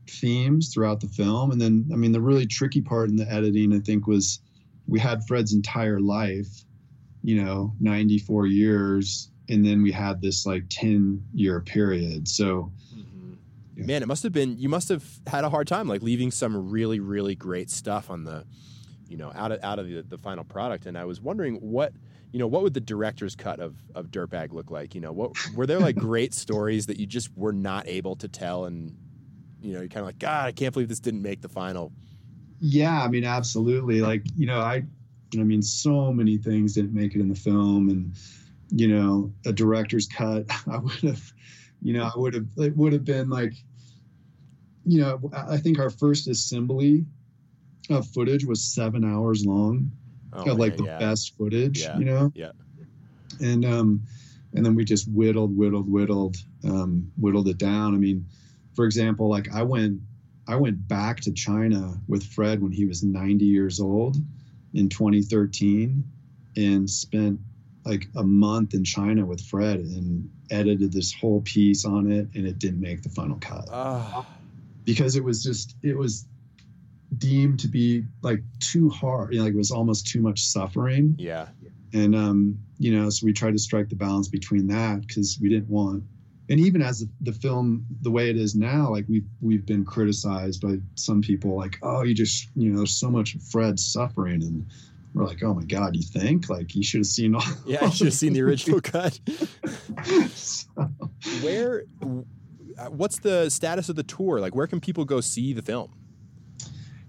themes 0.09 0.73
throughout 0.73 1.01
the 1.01 1.07
film. 1.07 1.51
And 1.51 1.59
then 1.59 1.89
i 1.91 1.95
mean 1.95 2.11
the 2.11 2.21
really 2.21 2.45
tricky 2.45 2.81
part 2.81 3.09
in 3.09 3.15
the 3.15 3.29
editing 3.31 3.73
i 3.73 3.79
think 3.79 4.07
was 4.07 4.39
we 4.87 4.99
had 4.99 5.25
fred's 5.27 5.53
entire 5.53 5.99
life 5.99 6.63
you 7.23 7.43
know 7.43 7.73
94 7.79 8.47
years 8.47 9.31
and 9.49 9.65
then 9.65 9.81
we 9.81 9.91
had 9.91 10.21
this 10.21 10.45
like 10.45 10.65
10 10.69 11.23
year 11.33 11.61
period. 11.61 12.27
So 12.27 12.71
Yeah. 13.77 13.85
Man, 13.85 14.01
it 14.01 14.07
must 14.07 14.23
have 14.23 14.33
been 14.33 14.57
you 14.57 14.69
must 14.69 14.89
have 14.89 15.05
had 15.27 15.43
a 15.43 15.49
hard 15.49 15.67
time 15.67 15.87
like 15.87 16.01
leaving 16.01 16.31
some 16.31 16.71
really 16.71 16.99
really 16.99 17.35
great 17.35 17.69
stuff 17.69 18.09
on 18.09 18.23
the 18.23 18.43
you 19.07 19.17
know 19.17 19.31
out 19.35 19.51
of 19.51 19.63
out 19.63 19.77
of 19.77 19.87
the, 19.87 20.01
the 20.01 20.17
final 20.17 20.43
product. 20.43 20.87
And 20.87 20.97
I 20.97 21.05
was 21.05 21.21
wondering 21.21 21.55
what 21.57 21.93
you 22.31 22.39
know 22.39 22.47
what 22.47 22.63
would 22.63 22.73
the 22.73 22.81
director's 22.81 23.35
cut 23.35 23.59
of 23.59 23.75
of 23.93 24.07
Dirtbag 24.07 24.51
look 24.51 24.71
like? 24.71 24.95
You 24.95 25.01
know 25.01 25.11
what 25.11 25.33
were 25.55 25.67
there 25.67 25.79
like 25.79 25.95
great 26.09 26.33
stories 26.33 26.87
that 26.87 26.99
you 26.99 27.05
just 27.05 27.29
were 27.37 27.53
not 27.53 27.87
able 27.87 28.15
to 28.15 28.27
tell? 28.27 28.65
And 28.65 28.97
you 29.61 29.73
know 29.73 29.79
you're 29.79 29.89
kind 29.89 30.01
of 30.01 30.07
like 30.07 30.19
god 30.19 30.47
I 30.47 30.51
can't 30.53 30.73
believe 30.73 30.89
this 30.89 30.99
didn't 30.99 31.21
make 31.21 31.41
the 31.41 31.49
final. 31.49 31.91
Yeah 32.59 33.03
i 33.03 33.07
mean 33.07 33.25
absolutely. 33.25 34.01
Like 34.01 34.23
you 34.35 34.47
know 34.47 34.59
i 34.59 34.83
i 35.35 35.43
mean 35.43 35.61
so 35.61 36.11
many 36.11 36.37
things 36.37 36.73
didn't 36.73 36.95
make 36.95 37.13
it 37.13 37.21
in 37.21 37.29
the 37.29 37.35
film. 37.35 37.89
And 37.89 38.15
you 38.69 38.87
know 38.87 39.31
a 39.45 39.53
director's 39.53 40.07
cut 40.07 40.45
i 40.71 40.77
would 40.77 40.99
have 40.99 41.31
you 41.81 41.93
know 41.93 42.09
i 42.13 42.19
would 42.19 42.33
have 42.33 42.47
it 42.57 42.75
would 42.75 42.91
have 42.93 43.05
been 43.05 43.29
like 43.29 43.53
you 44.87 45.01
know 45.01 45.29
i 45.33 45.57
think 45.57 45.79
our 45.79 45.89
first 45.89 46.27
assembly 46.27 47.05
of 47.89 48.07
footage 48.07 48.43
was 48.45 48.61
seven 48.63 49.03
hours 49.05 49.45
long. 49.45 49.91
Oh, 50.33 50.51
of 50.51 50.57
like 50.57 50.75
the 50.75 50.83
yeah. 50.83 50.99
best 50.99 51.37
footage 51.37 51.81
Yeah, 51.81 51.97
you 51.97 52.05
know? 52.05 52.31
yeah. 52.35 52.51
and 53.39 53.63
um 53.65 54.01
and 54.53 54.65
then 54.65 54.75
we 54.75 54.83
just 54.85 55.07
whittled 55.07 55.55
whittled 55.55 55.89
whittled 55.89 56.37
um 56.65 57.11
whittled 57.17 57.47
it 57.47 57.57
down. 57.57 57.95
I 57.95 57.97
mean 57.97 58.25
for 58.75 58.85
example 58.85 59.29
like 59.29 59.47
i 59.53 59.63
went 59.63 59.99
i 60.47 60.55
went 60.55 60.87
back 60.87 61.19
to 61.21 61.31
china 61.31 61.99
with 62.07 62.23
fred 62.23 62.61
when 62.61 62.71
he 62.71 62.85
was 62.85 63.03
90 63.03 63.43
years 63.45 63.79
old 63.79 64.17
in 64.73 64.87
2013 64.89 66.03
and 66.57 66.89
spent 66.89 67.39
like 67.85 68.07
a 68.15 68.23
month 68.23 68.73
in 68.73 68.83
china 68.83 69.25
with 69.25 69.41
fred 69.41 69.79
and 69.79 70.29
edited 70.51 70.91
this 70.91 71.13
whole 71.13 71.41
piece 71.41 71.85
on 71.85 72.11
it 72.11 72.27
and 72.35 72.45
it 72.45 72.59
didn't 72.59 72.81
make 72.81 73.01
the 73.01 73.09
final 73.09 73.37
cut. 73.39 73.67
Ah, 73.71 74.25
because 74.87 75.17
it 75.17 75.23
was 75.23 75.43
just 75.43 75.75
it 75.83 75.95
was 75.95 76.25
deemed 77.17 77.59
to 77.59 77.67
be 77.67 78.05
like 78.21 78.41
too 78.59 78.89
hard 78.89 79.33
you 79.33 79.39
know, 79.39 79.45
like 79.45 79.53
it 79.53 79.57
was 79.57 79.71
almost 79.71 80.07
too 80.07 80.21
much 80.21 80.39
suffering. 80.45 81.15
Yeah. 81.19 81.47
And 81.93 82.15
um, 82.15 82.59
you 82.79 82.97
know, 82.97 83.09
so 83.09 83.25
we 83.25 83.33
tried 83.33 83.51
to 83.51 83.59
strike 83.59 83.89
the 83.89 83.95
balance 83.95 84.27
between 84.27 84.67
that 84.67 85.05
because 85.05 85.37
we 85.41 85.49
didn't 85.49 85.69
want, 85.69 86.03
and 86.49 86.59
even 86.59 86.81
as 86.81 87.05
the, 87.21 87.31
film 87.31 87.85
the 88.01 88.11
way 88.11 88.29
it 88.29 88.37
is 88.37 88.55
now, 88.55 88.89
like 88.89 89.05
we've 89.07 89.27
we've 89.41 89.65
been 89.65 89.85
criticized 89.85 90.61
by 90.61 90.75
some 90.95 91.21
people, 91.21 91.55
like, 91.55 91.77
oh, 91.81 92.03
you 92.03 92.13
just 92.13 92.49
you 92.55 92.71
know, 92.71 92.77
there's 92.77 92.95
so 92.95 93.09
much 93.09 93.37
Fred 93.51 93.79
suffering, 93.79 94.43
and 94.43 94.65
we're 95.13 95.25
like, 95.25 95.41
oh 95.43 95.53
my 95.53 95.63
god, 95.63 95.95
you 95.95 96.03
think? 96.03 96.49
Like 96.49 96.75
you 96.75 96.83
should 96.83 96.99
have 96.99 97.07
seen 97.07 97.35
all. 97.35 97.43
yeah 97.65 97.85
I 97.85 97.89
should 97.89 98.07
have 98.07 98.13
seen 98.13 98.33
the 98.33 98.41
original 98.41 98.81
cut. 98.81 99.17
So, 100.33 100.67
where 101.41 101.83
what's 102.89 103.19
the 103.19 103.49
status 103.49 103.89
of 103.89 103.95
the 103.95 104.03
tour 104.03 104.39
like 104.39 104.55
where 104.55 104.67
can 104.67 104.79
people 104.79 105.05
go 105.05 105.21
see 105.21 105.53
the 105.53 105.61
film 105.61 105.91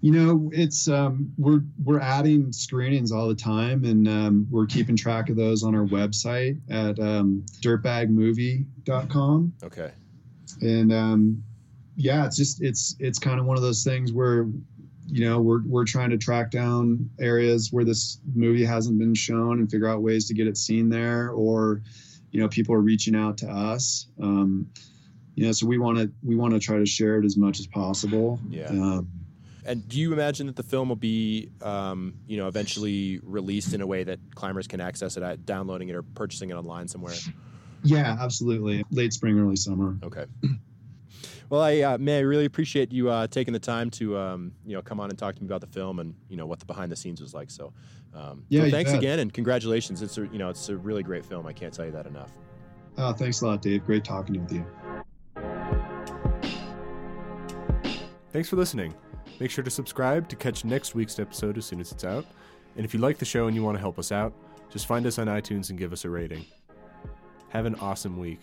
you 0.00 0.12
know, 0.12 0.48
it's 0.54 0.86
um, 0.86 1.32
we're 1.38 1.62
we're 1.82 1.98
adding 1.98 2.52
screenings 2.52 3.10
all 3.10 3.26
the 3.26 3.34
time, 3.34 3.84
and 3.84 4.06
um, 4.06 4.46
we're 4.48 4.66
keeping 4.66 4.94
track 4.94 5.28
of 5.28 5.34
those 5.34 5.64
on 5.64 5.74
our 5.74 5.86
website 5.86 6.60
at 6.70 7.00
um, 7.00 7.44
dirtbagmovie.com. 7.62 9.54
okay 9.64 9.90
and 10.60 10.92
um, 10.92 11.42
yeah, 11.96 12.26
it's 12.26 12.36
just 12.36 12.62
it's 12.62 12.96
it's 12.98 13.18
kind 13.18 13.40
of 13.40 13.46
one 13.46 13.56
of 13.56 13.62
those 13.62 13.84
things 13.84 14.12
where 14.12 14.46
you 15.10 15.24
know, 15.24 15.40
we're 15.40 15.62
we're 15.64 15.84
trying 15.84 16.10
to 16.10 16.18
track 16.18 16.50
down 16.50 17.08
areas 17.18 17.72
where 17.72 17.84
this 17.84 18.20
movie 18.34 18.64
hasn't 18.64 18.98
been 18.98 19.14
shown 19.14 19.58
and 19.58 19.70
figure 19.70 19.88
out 19.88 20.02
ways 20.02 20.26
to 20.28 20.34
get 20.34 20.46
it 20.46 20.56
seen 20.56 20.88
there, 20.88 21.30
or 21.30 21.82
you 22.30 22.40
know, 22.40 22.48
people 22.48 22.74
are 22.74 22.80
reaching 22.80 23.16
out 23.16 23.38
to 23.38 23.48
us. 23.48 24.06
Um, 24.22 24.66
you 25.38 25.46
know, 25.46 25.52
so 25.52 25.68
we 25.68 25.78
want 25.78 25.98
to 25.98 26.10
we 26.24 26.34
want 26.34 26.52
to 26.52 26.58
try 26.58 26.78
to 26.78 26.84
share 26.84 27.16
it 27.20 27.24
as 27.24 27.36
much 27.36 27.60
as 27.60 27.66
possible. 27.68 28.40
Yeah. 28.48 28.66
Um, 28.70 29.08
And 29.64 29.86
do 29.88 30.00
you 30.00 30.12
imagine 30.12 30.48
that 30.48 30.56
the 30.56 30.64
film 30.64 30.88
will 30.88 30.96
be, 30.96 31.50
um, 31.62 32.14
you 32.26 32.38
know, 32.38 32.48
eventually 32.48 33.20
released 33.22 33.72
in 33.72 33.80
a 33.80 33.86
way 33.86 34.02
that 34.02 34.18
climbers 34.34 34.66
can 34.66 34.80
access 34.80 35.16
it 35.16 35.22
at 35.22 35.46
downloading 35.46 35.90
it 35.90 35.94
or 35.94 36.02
purchasing 36.02 36.50
it 36.50 36.54
online 36.54 36.88
somewhere? 36.88 37.14
yeah, 37.84 38.16
absolutely. 38.18 38.84
Late 38.90 39.12
spring, 39.12 39.38
early 39.38 39.54
summer. 39.56 39.96
Okay. 40.02 40.24
Well, 41.50 41.62
I 41.62 41.80
uh, 41.80 41.96
may 41.96 42.18
I 42.18 42.20
really 42.20 42.44
appreciate 42.44 42.92
you 42.92 43.08
uh, 43.08 43.26
taking 43.26 43.54
the 43.54 43.58
time 43.58 43.88
to 43.92 44.18
um, 44.18 44.52
you 44.66 44.74
know 44.74 44.82
come 44.82 45.00
on 45.00 45.08
and 45.08 45.18
talk 45.18 45.34
to 45.34 45.40
me 45.40 45.46
about 45.46 45.62
the 45.62 45.66
film 45.66 45.98
and 45.98 46.14
you 46.28 46.36
know 46.36 46.44
what 46.44 46.58
the 46.58 46.66
behind 46.66 46.92
the 46.92 46.96
scenes 46.96 47.22
was 47.22 47.32
like. 47.32 47.50
So, 47.50 47.72
um, 48.12 48.44
Yeah, 48.50 48.64
so 48.64 48.70
thanks 48.70 48.92
again 48.92 49.18
and 49.18 49.32
congratulations. 49.32 50.02
It's 50.02 50.18
a 50.18 50.26
you 50.26 50.36
know 50.36 50.50
it's 50.50 50.68
a 50.68 50.76
really 50.76 51.02
great 51.02 51.24
film. 51.24 51.46
I 51.46 51.54
can't 51.54 51.72
tell 51.72 51.86
you 51.86 51.92
that 51.92 52.04
enough. 52.06 52.32
Oh, 52.98 53.12
thanks 53.12 53.40
a 53.40 53.46
lot, 53.46 53.62
Dave. 53.62 53.86
Great 53.86 54.04
talking 54.04 54.42
with 54.42 54.52
you. 54.52 54.66
Thanks 58.32 58.48
for 58.48 58.56
listening. 58.56 58.94
Make 59.40 59.50
sure 59.50 59.64
to 59.64 59.70
subscribe 59.70 60.28
to 60.28 60.36
catch 60.36 60.64
next 60.64 60.94
week's 60.94 61.18
episode 61.18 61.56
as 61.56 61.64
soon 61.64 61.80
as 61.80 61.92
it's 61.92 62.04
out. 62.04 62.26
And 62.76 62.84
if 62.84 62.92
you 62.92 63.00
like 63.00 63.18
the 63.18 63.24
show 63.24 63.46
and 63.46 63.56
you 63.56 63.62
want 63.62 63.76
to 63.76 63.80
help 63.80 63.98
us 63.98 64.12
out, 64.12 64.32
just 64.70 64.86
find 64.86 65.06
us 65.06 65.18
on 65.18 65.26
iTunes 65.28 65.70
and 65.70 65.78
give 65.78 65.92
us 65.92 66.04
a 66.04 66.10
rating. 66.10 66.44
Have 67.48 67.64
an 67.64 67.74
awesome 67.76 68.18
week. 68.18 68.40